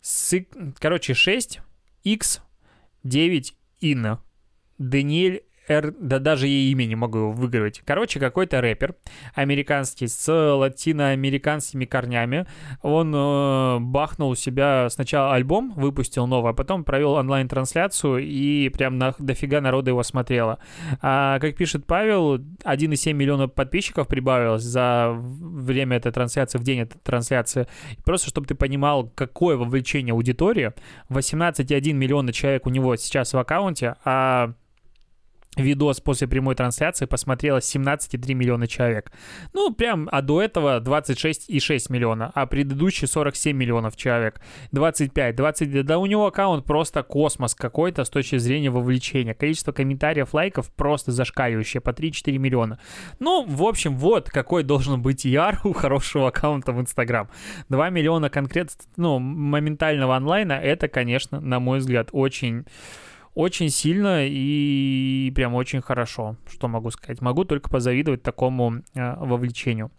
С, 0.00 0.34
короче, 0.78 1.14
6, 1.14 1.60
X, 2.04 2.42
9, 3.04 3.54
Инна. 3.80 4.20
Даниэль 4.78 5.42
Р, 5.68 5.94
да 5.98 6.18
даже 6.18 6.46
ей 6.46 6.70
имя 6.72 6.84
не 6.84 6.96
могу 6.96 7.30
выговорить. 7.30 7.82
Короче, 7.84 8.20
какой-то 8.20 8.60
рэпер 8.60 8.94
американский 9.34 10.08
с 10.08 10.30
латиноамериканскими 10.30 11.84
корнями. 11.84 12.46
Он 12.82 13.14
э, 13.14 13.78
бахнул 13.80 14.30
у 14.30 14.34
себя 14.34 14.88
сначала 14.90 15.34
альбом, 15.34 15.72
выпустил 15.76 16.26
новый, 16.26 16.52
а 16.52 16.54
потом 16.54 16.84
провел 16.84 17.12
онлайн-трансляцию 17.12 18.18
и 18.18 18.68
прям 18.68 18.98
на, 18.98 19.14
дофига 19.18 19.60
народа 19.60 19.90
его 19.90 20.02
смотрело. 20.02 20.58
А, 21.00 21.38
как 21.38 21.56
пишет 21.56 21.86
Павел, 21.86 22.36
1,7 22.36 23.12
миллиона 23.12 23.48
подписчиков 23.48 24.06
прибавилось 24.06 24.62
за 24.62 25.12
время 25.14 25.96
этой 25.96 26.12
трансляции, 26.12 26.58
в 26.58 26.62
день 26.62 26.80
этой 26.80 26.98
трансляции. 26.98 27.66
Просто, 28.04 28.28
чтобы 28.28 28.46
ты 28.46 28.54
понимал, 28.54 29.10
какое 29.14 29.56
вовлечение 29.56 30.12
аудитории. 30.12 30.72
18,1 31.08 31.92
миллиона 31.92 32.32
человек 32.32 32.66
у 32.66 32.70
него 32.70 32.96
сейчас 32.96 33.32
в 33.32 33.38
аккаунте, 33.38 33.96
а 34.04 34.52
видос 35.56 36.00
после 36.00 36.28
прямой 36.28 36.54
трансляции 36.54 37.06
посмотрело 37.06 37.58
17,3 37.58 38.34
миллиона 38.34 38.66
человек. 38.66 39.12
Ну, 39.52 39.72
прям, 39.72 40.08
а 40.10 40.22
до 40.22 40.42
этого 40.42 40.80
26,6 40.80 41.86
миллиона, 41.90 42.30
а 42.34 42.46
предыдущий 42.46 43.06
47 43.06 43.56
миллионов 43.56 43.96
человек. 43.96 44.40
25, 44.72 45.36
20, 45.36 45.84
да 45.84 45.98
у 45.98 46.06
него 46.06 46.26
аккаунт 46.26 46.64
просто 46.64 47.02
космос 47.02 47.54
какой-то 47.54 48.04
с 48.04 48.10
точки 48.10 48.38
зрения 48.38 48.70
вовлечения. 48.70 49.34
Количество 49.34 49.72
комментариев, 49.72 50.34
лайков 50.34 50.72
просто 50.72 51.12
зашкаливающее, 51.12 51.80
по 51.80 51.90
3-4 51.90 52.38
миллиона. 52.38 52.78
Ну, 53.20 53.44
в 53.46 53.62
общем, 53.62 53.96
вот 53.96 54.28
какой 54.28 54.62
должен 54.62 55.00
быть 55.00 55.24
яр 55.24 55.60
у 55.64 55.72
хорошего 55.72 56.28
аккаунта 56.28 56.72
в 56.72 56.80
Инстаграм. 56.80 57.28
2 57.68 57.90
миллиона 57.90 58.30
конкретно, 58.30 58.74
ну, 58.96 59.18
моментального 59.18 60.16
онлайна, 60.16 60.54
это, 60.54 60.88
конечно, 60.88 61.40
на 61.40 61.60
мой 61.60 61.78
взгляд, 61.78 62.08
очень 62.12 62.64
очень 63.34 63.70
сильно 63.70 64.26
и 64.26 65.32
прям 65.34 65.54
очень 65.54 65.80
хорошо, 65.80 66.36
что 66.48 66.68
могу 66.68 66.90
сказать. 66.90 67.20
Могу 67.20 67.44
только 67.44 67.68
позавидовать 67.68 68.22
такому 68.22 68.82
э, 68.94 69.14
вовлечению. 69.16 69.90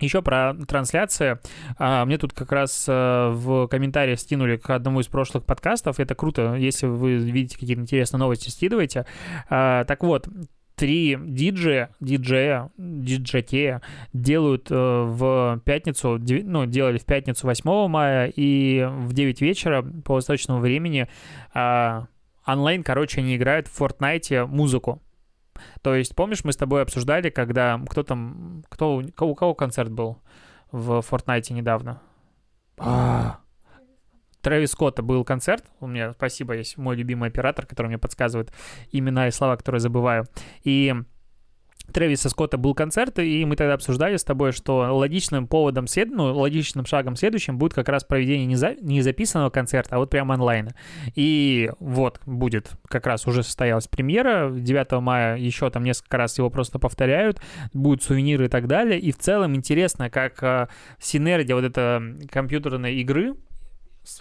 Еще 0.00 0.22
про 0.22 0.54
трансляции. 0.54 1.38
А, 1.78 2.04
мне 2.04 2.18
тут 2.18 2.32
как 2.32 2.50
раз 2.50 2.86
э, 2.88 3.28
в 3.32 3.68
комментариях 3.68 4.18
скинули 4.18 4.56
к 4.56 4.70
одному 4.70 5.00
из 5.00 5.06
прошлых 5.06 5.44
подкастов. 5.44 6.00
Это 6.00 6.14
круто, 6.14 6.54
если 6.54 6.86
вы 6.86 7.16
видите 7.16 7.58
какие-то 7.58 7.82
интересные 7.82 8.18
новости, 8.18 8.50
скидывайте. 8.50 9.06
А, 9.48 9.84
так 9.84 10.02
вот, 10.02 10.28
три 10.74 11.16
диджея, 11.20 11.90
диджея, 12.00 12.70
диджетея 12.76 13.82
делают 14.12 14.68
э, 14.70 14.74
в 14.74 15.60
пятницу, 15.64 16.18
ну, 16.18 16.66
делали 16.66 16.98
в 16.98 17.04
пятницу 17.04 17.46
8 17.46 17.88
мая 17.88 18.32
и 18.34 18.84
в 18.84 19.12
9 19.12 19.40
вечера 19.40 19.82
по 19.82 20.14
восточному 20.14 20.60
времени 20.60 21.08
а, 21.52 22.06
онлайн, 22.46 22.82
короче, 22.82 23.20
они 23.20 23.36
играют 23.36 23.68
в 23.68 23.80
Fortnite 23.80 24.46
музыку. 24.46 25.02
То 25.82 25.94
есть, 25.94 26.14
помнишь, 26.14 26.44
мы 26.44 26.52
с 26.52 26.56
тобой 26.56 26.82
обсуждали, 26.82 27.30
когда 27.30 27.80
кто 27.88 28.02
там, 28.02 28.64
кто, 28.68 29.02
у 29.20 29.34
кого 29.34 29.54
концерт 29.54 29.90
был 29.90 30.18
в 30.72 31.04
Fortnite 31.08 31.52
недавно? 31.52 32.02
А, 32.76 33.38
Трэвис 34.40 34.72
Скотта 34.72 35.02
был 35.02 35.24
концерт. 35.24 35.64
У 35.80 35.86
меня, 35.86 36.12
спасибо, 36.12 36.54
есть 36.54 36.76
мой 36.76 36.96
любимый 36.96 37.28
оператор, 37.28 37.66
который 37.66 37.86
мне 37.86 37.98
подсказывает 37.98 38.52
имена 38.92 39.28
и 39.28 39.30
слова, 39.30 39.56
которые 39.56 39.80
забываю. 39.80 40.26
И 40.64 40.94
Трэвиса 41.92 42.28
Скотта 42.28 42.56
был 42.58 42.74
концерт, 42.74 43.18
и 43.18 43.44
мы 43.44 43.56
тогда 43.56 43.74
обсуждали 43.74 44.16
с 44.16 44.24
тобой, 44.24 44.52
что 44.52 44.94
логичным 44.96 45.46
поводом, 45.46 45.86
след... 45.86 46.10
ну, 46.10 46.34
логичным 46.34 46.86
шагом 46.86 47.16
следующим 47.16 47.58
будет 47.58 47.74
как 47.74 47.88
раз 47.88 48.04
проведение 48.04 48.46
не, 48.46 48.56
за... 48.56 48.74
не 48.80 49.02
записанного 49.02 49.50
концерта, 49.50 49.96
а 49.96 49.98
вот 49.98 50.10
прямо 50.10 50.34
онлайна. 50.34 50.74
И 51.14 51.70
вот 51.78 52.20
будет 52.26 52.72
как 52.88 53.06
раз 53.06 53.26
уже 53.26 53.42
состоялась 53.42 53.86
премьера, 53.86 54.50
9 54.50 54.92
мая 55.02 55.36
еще 55.36 55.70
там 55.70 55.84
несколько 55.84 56.16
раз 56.16 56.38
его 56.38 56.50
просто 56.50 56.78
повторяют, 56.78 57.40
будут 57.72 58.02
сувениры 58.02 58.46
и 58.46 58.48
так 58.48 58.66
далее. 58.66 58.98
И 58.98 59.12
в 59.12 59.18
целом 59.18 59.54
интересно, 59.54 60.10
как 60.10 60.42
э, 60.42 60.68
синергия 60.98 61.54
вот 61.54 61.64
этой 61.64 62.26
компьютерной 62.28 62.96
игры 62.96 63.34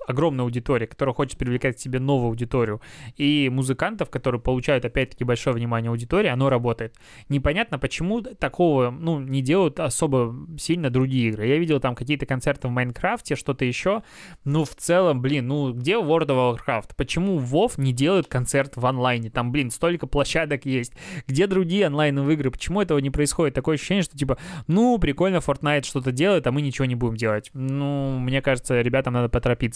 огромная 0.07 0.45
аудитория, 0.45 0.87
которая 0.87 1.13
хочет 1.13 1.37
привлекать 1.37 1.77
к 1.77 1.79
себе 1.79 1.99
новую 1.99 2.29
аудиторию, 2.29 2.81
и 3.17 3.49
музыкантов, 3.49 4.09
которые 4.09 4.41
получают, 4.41 4.85
опять-таки, 4.85 5.23
большое 5.23 5.55
внимание 5.55 5.89
аудитории, 5.89 6.29
оно 6.29 6.49
работает. 6.49 6.95
Непонятно, 7.29 7.79
почему 7.79 8.21
такого, 8.21 8.91
ну, 8.91 9.19
не 9.19 9.41
делают 9.41 9.79
особо 9.79 10.35
сильно 10.57 10.89
другие 10.89 11.29
игры. 11.29 11.47
Я 11.47 11.57
видел 11.57 11.79
там 11.79 11.95
какие-то 11.95 12.25
концерты 12.25 12.67
в 12.67 12.71
Майнкрафте, 12.71 13.35
что-то 13.35 13.65
еще, 13.65 14.03
ну, 14.43 14.65
в 14.65 14.75
целом, 14.75 15.21
блин, 15.21 15.47
ну, 15.47 15.73
где 15.73 15.93
World 15.93 16.27
of 16.27 16.57
Warcraft? 16.57 16.91
Почему 16.95 17.39
WoW 17.39 17.73
не 17.77 17.93
делает 17.93 18.27
концерт 18.27 18.77
в 18.77 18.85
онлайне? 18.85 19.29
Там, 19.29 19.51
блин, 19.51 19.71
столько 19.71 20.07
площадок 20.07 20.65
есть. 20.65 20.93
Где 21.27 21.47
другие 21.47 21.87
онлайновые 21.87 22.35
игры? 22.35 22.51
Почему 22.51 22.81
этого 22.81 22.99
не 22.99 23.09
происходит? 23.09 23.55
Такое 23.55 23.75
ощущение, 23.75 24.03
что, 24.03 24.17
типа, 24.17 24.37
ну, 24.67 24.97
прикольно, 24.97 25.37
Fortnite 25.37 25.83
что-то 25.83 26.11
делает, 26.11 26.47
а 26.47 26.51
мы 26.51 26.61
ничего 26.61 26.85
не 26.85 26.95
будем 26.95 27.15
делать. 27.15 27.49
Ну, 27.53 28.19
мне 28.19 28.41
кажется, 28.41 28.81
ребятам 28.81 29.13
надо 29.13 29.29
поторопиться. 29.29 29.72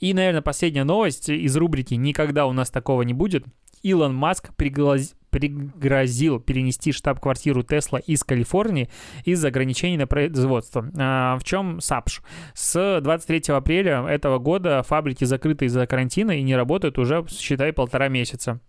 И, 0.00 0.14
наверное, 0.14 0.42
последняя 0.42 0.84
новость 0.84 1.28
из 1.28 1.56
рубрики 1.56 1.94
«Никогда 1.94 2.46
у 2.46 2.52
нас 2.52 2.70
такого 2.70 3.02
не 3.02 3.14
будет». 3.14 3.44
Илон 3.82 4.14
Маск 4.14 4.54
приглаз... 4.56 5.14
пригрозил 5.30 6.38
перенести 6.38 6.92
штаб-квартиру 6.92 7.62
Тесла 7.62 7.98
из 7.98 8.24
Калифорнии 8.24 8.90
из-за 9.24 9.48
ограничений 9.48 9.96
на 9.96 10.06
производство. 10.06 10.90
А, 10.98 11.38
в 11.38 11.44
чем 11.44 11.80
САПШ? 11.80 12.22
С 12.54 13.00
23 13.00 13.54
апреля 13.54 14.04
этого 14.06 14.38
года 14.38 14.82
фабрики 14.82 15.24
закрыты 15.24 15.66
из-за 15.66 15.86
карантина 15.86 16.32
и 16.32 16.42
не 16.42 16.56
работают 16.56 16.98
уже, 16.98 17.24
считай, 17.28 17.72
полтора 17.72 18.08
месяца. 18.08 18.60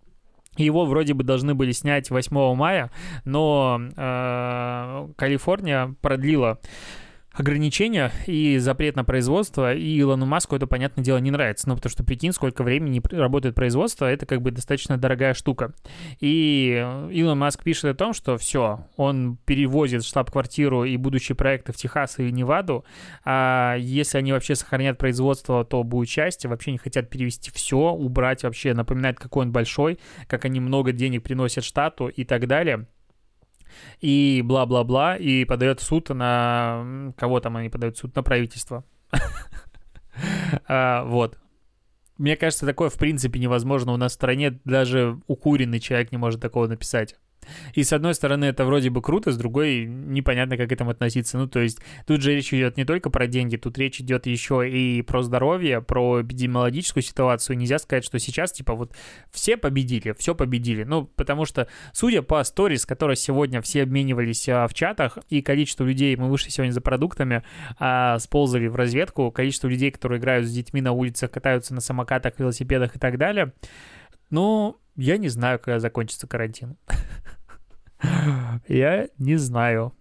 Его 0.56 0.84
вроде 0.84 1.14
бы 1.14 1.24
должны 1.24 1.54
были 1.54 1.72
снять 1.72 2.10
8 2.10 2.54
мая, 2.54 2.90
но 3.24 3.80
э, 3.96 5.08
Калифорния 5.16 5.94
продлила 6.02 6.60
ограничения 7.34 8.12
и 8.26 8.58
запрет 8.58 8.96
на 8.96 9.04
производство, 9.04 9.74
и 9.74 10.00
Илону 10.00 10.26
Маску 10.26 10.56
это, 10.56 10.66
понятное 10.66 11.04
дело, 11.04 11.18
не 11.18 11.30
нравится. 11.30 11.68
Ну, 11.68 11.76
потому 11.76 11.90
что, 11.90 12.04
прикинь, 12.04 12.32
сколько 12.32 12.62
времени 12.62 13.02
работает 13.10 13.54
производство, 13.54 14.06
это 14.06 14.26
как 14.26 14.42
бы 14.42 14.50
достаточно 14.50 14.98
дорогая 14.98 15.34
штука. 15.34 15.74
И 16.20 16.72
Илон 17.10 17.38
Маск 17.38 17.62
пишет 17.62 17.84
о 17.84 17.94
том, 17.94 18.12
что 18.12 18.36
все, 18.36 18.86
он 18.96 19.38
перевозит 19.44 20.04
штаб-квартиру 20.04 20.84
и 20.84 20.96
будущие 20.96 21.36
проекты 21.36 21.72
в 21.72 21.76
Техас 21.76 22.18
и 22.18 22.30
Неваду, 22.30 22.84
а 23.24 23.76
если 23.78 24.18
они 24.18 24.32
вообще 24.32 24.54
сохранят 24.54 24.98
производство, 24.98 25.64
то 25.64 25.82
будет 25.82 26.08
счастье, 26.08 26.50
вообще 26.50 26.72
не 26.72 26.78
хотят 26.78 27.10
перевести 27.10 27.50
все, 27.50 27.76
убрать 27.76 28.42
вообще, 28.42 28.74
напоминает, 28.74 29.18
какой 29.18 29.46
он 29.46 29.52
большой, 29.52 29.98
как 30.26 30.44
они 30.44 30.60
много 30.60 30.92
денег 30.92 31.22
приносят 31.22 31.64
штату 31.64 32.08
и 32.08 32.24
так 32.24 32.46
далее 32.46 32.86
и 34.00 34.42
бла-бла-бла, 34.44 35.16
и 35.16 35.44
подает 35.44 35.80
суд 35.80 36.08
на... 36.10 37.12
Кого 37.16 37.40
там 37.40 37.56
они 37.56 37.68
подают 37.68 37.96
суд? 37.98 38.14
На 38.14 38.22
правительство. 38.22 38.84
А, 40.68 41.04
вот. 41.04 41.38
Мне 42.18 42.36
кажется, 42.36 42.66
такое 42.66 42.90
в 42.90 42.98
принципе 42.98 43.40
невозможно. 43.40 43.92
У 43.92 43.96
нас 43.96 44.12
в 44.12 44.14
стране 44.14 44.60
даже 44.64 45.18
укуренный 45.26 45.80
человек 45.80 46.12
не 46.12 46.18
может 46.18 46.40
такого 46.40 46.66
написать. 46.66 47.16
И 47.74 47.82
с 47.82 47.92
одной 47.92 48.14
стороны 48.14 48.46
это 48.46 48.64
вроде 48.64 48.90
бы 48.90 49.02
круто, 49.02 49.32
с 49.32 49.36
другой 49.36 49.86
непонятно, 49.86 50.56
как 50.56 50.68
к 50.68 50.72
этому 50.72 50.90
относиться. 50.90 51.38
Ну, 51.38 51.46
то 51.46 51.60
есть 51.60 51.78
тут 52.06 52.22
же 52.22 52.34
речь 52.34 52.52
идет 52.52 52.76
не 52.76 52.84
только 52.84 53.10
про 53.10 53.26
деньги, 53.26 53.56
тут 53.56 53.78
речь 53.78 54.00
идет 54.00 54.26
еще 54.26 54.68
и 54.68 55.02
про 55.02 55.22
здоровье, 55.22 55.82
про 55.82 56.22
эпидемиологическую 56.22 57.02
ситуацию. 57.02 57.56
Нельзя 57.56 57.78
сказать, 57.78 58.04
что 58.04 58.18
сейчас, 58.18 58.52
типа, 58.52 58.74
вот 58.74 58.92
все 59.30 59.56
победили, 59.56 60.14
все 60.18 60.34
победили. 60.34 60.84
Ну, 60.84 61.04
потому 61.04 61.44
что, 61.44 61.68
судя 61.92 62.22
по 62.22 62.42
сторис, 62.44 62.86
которые 62.86 63.16
сегодня 63.16 63.60
все 63.62 63.82
обменивались 63.82 64.48
а, 64.48 64.66
в 64.66 64.74
чатах, 64.74 65.18
и 65.28 65.42
количество 65.42 65.84
людей, 65.84 66.14
мы 66.16 66.28
вышли 66.28 66.50
сегодня 66.50 66.72
за 66.72 66.80
продуктами, 66.80 67.42
а, 67.78 68.18
сползали 68.18 68.66
в 68.66 68.76
разведку, 68.76 69.30
количество 69.30 69.68
людей, 69.68 69.90
которые 69.90 70.18
играют 70.18 70.46
с 70.46 70.52
детьми 70.52 70.80
на 70.80 70.92
улицах, 70.92 71.30
катаются 71.30 71.74
на 71.74 71.80
самокатах, 71.80 72.38
велосипедах 72.38 72.96
и 72.96 72.98
так 72.98 73.18
далее, 73.18 73.52
ну, 74.30 74.78
я 74.96 75.16
не 75.18 75.28
знаю, 75.28 75.58
когда 75.58 75.78
закончится 75.78 76.26
карантин. 76.26 76.76
Я 78.68 79.08
не 79.18 79.36
знаю. 79.36 79.94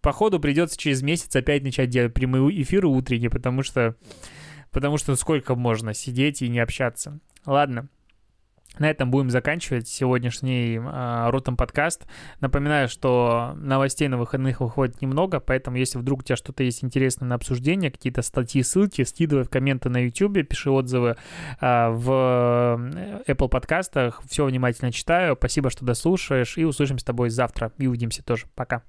Походу 0.00 0.40
придется 0.40 0.78
через 0.78 1.02
месяц 1.02 1.34
опять 1.36 1.62
начать 1.62 1.90
делать 1.90 2.14
прямые 2.14 2.62
эфиры 2.62 2.88
утренние, 2.88 3.30
потому 3.30 3.62
что 3.62 3.96
потому 4.70 4.96
что 4.96 5.14
сколько 5.16 5.54
можно 5.54 5.92
сидеть 5.92 6.40
и 6.42 6.48
не 6.48 6.58
общаться. 6.58 7.20
Ладно, 7.44 7.88
на 8.78 8.88
этом 8.90 9.10
будем 9.10 9.30
заканчивать 9.30 9.88
сегодняшний 9.88 10.78
э, 10.78 11.54
подкаст. 11.56 12.06
Напоминаю, 12.40 12.88
что 12.88 13.52
новостей 13.56 14.08
на 14.08 14.18
выходных 14.18 14.60
выходит 14.60 15.00
немного, 15.02 15.40
поэтому 15.40 15.76
если 15.76 15.98
вдруг 15.98 16.20
у 16.20 16.22
тебя 16.22 16.36
что-то 16.36 16.62
есть 16.62 16.84
интересное 16.84 17.26
на 17.26 17.34
обсуждение, 17.34 17.90
какие-то 17.90 18.22
статьи, 18.22 18.62
ссылки, 18.62 19.02
скидывай 19.02 19.44
в 19.44 19.50
комменты 19.50 19.88
на 19.88 20.04
YouTube, 20.04 20.46
пиши 20.46 20.70
отзывы 20.70 21.16
э, 21.60 21.88
в 21.90 22.10
Apple 23.26 23.48
подкастах. 23.48 24.22
Все 24.28 24.44
внимательно 24.44 24.92
читаю. 24.92 25.36
Спасибо, 25.36 25.70
что 25.70 25.84
дослушаешь, 25.84 26.58
и 26.58 26.64
услышимся 26.64 27.02
с 27.02 27.06
тобой 27.06 27.30
завтра. 27.30 27.72
И 27.78 27.86
увидимся 27.86 28.22
тоже. 28.22 28.46
Пока. 28.54 28.82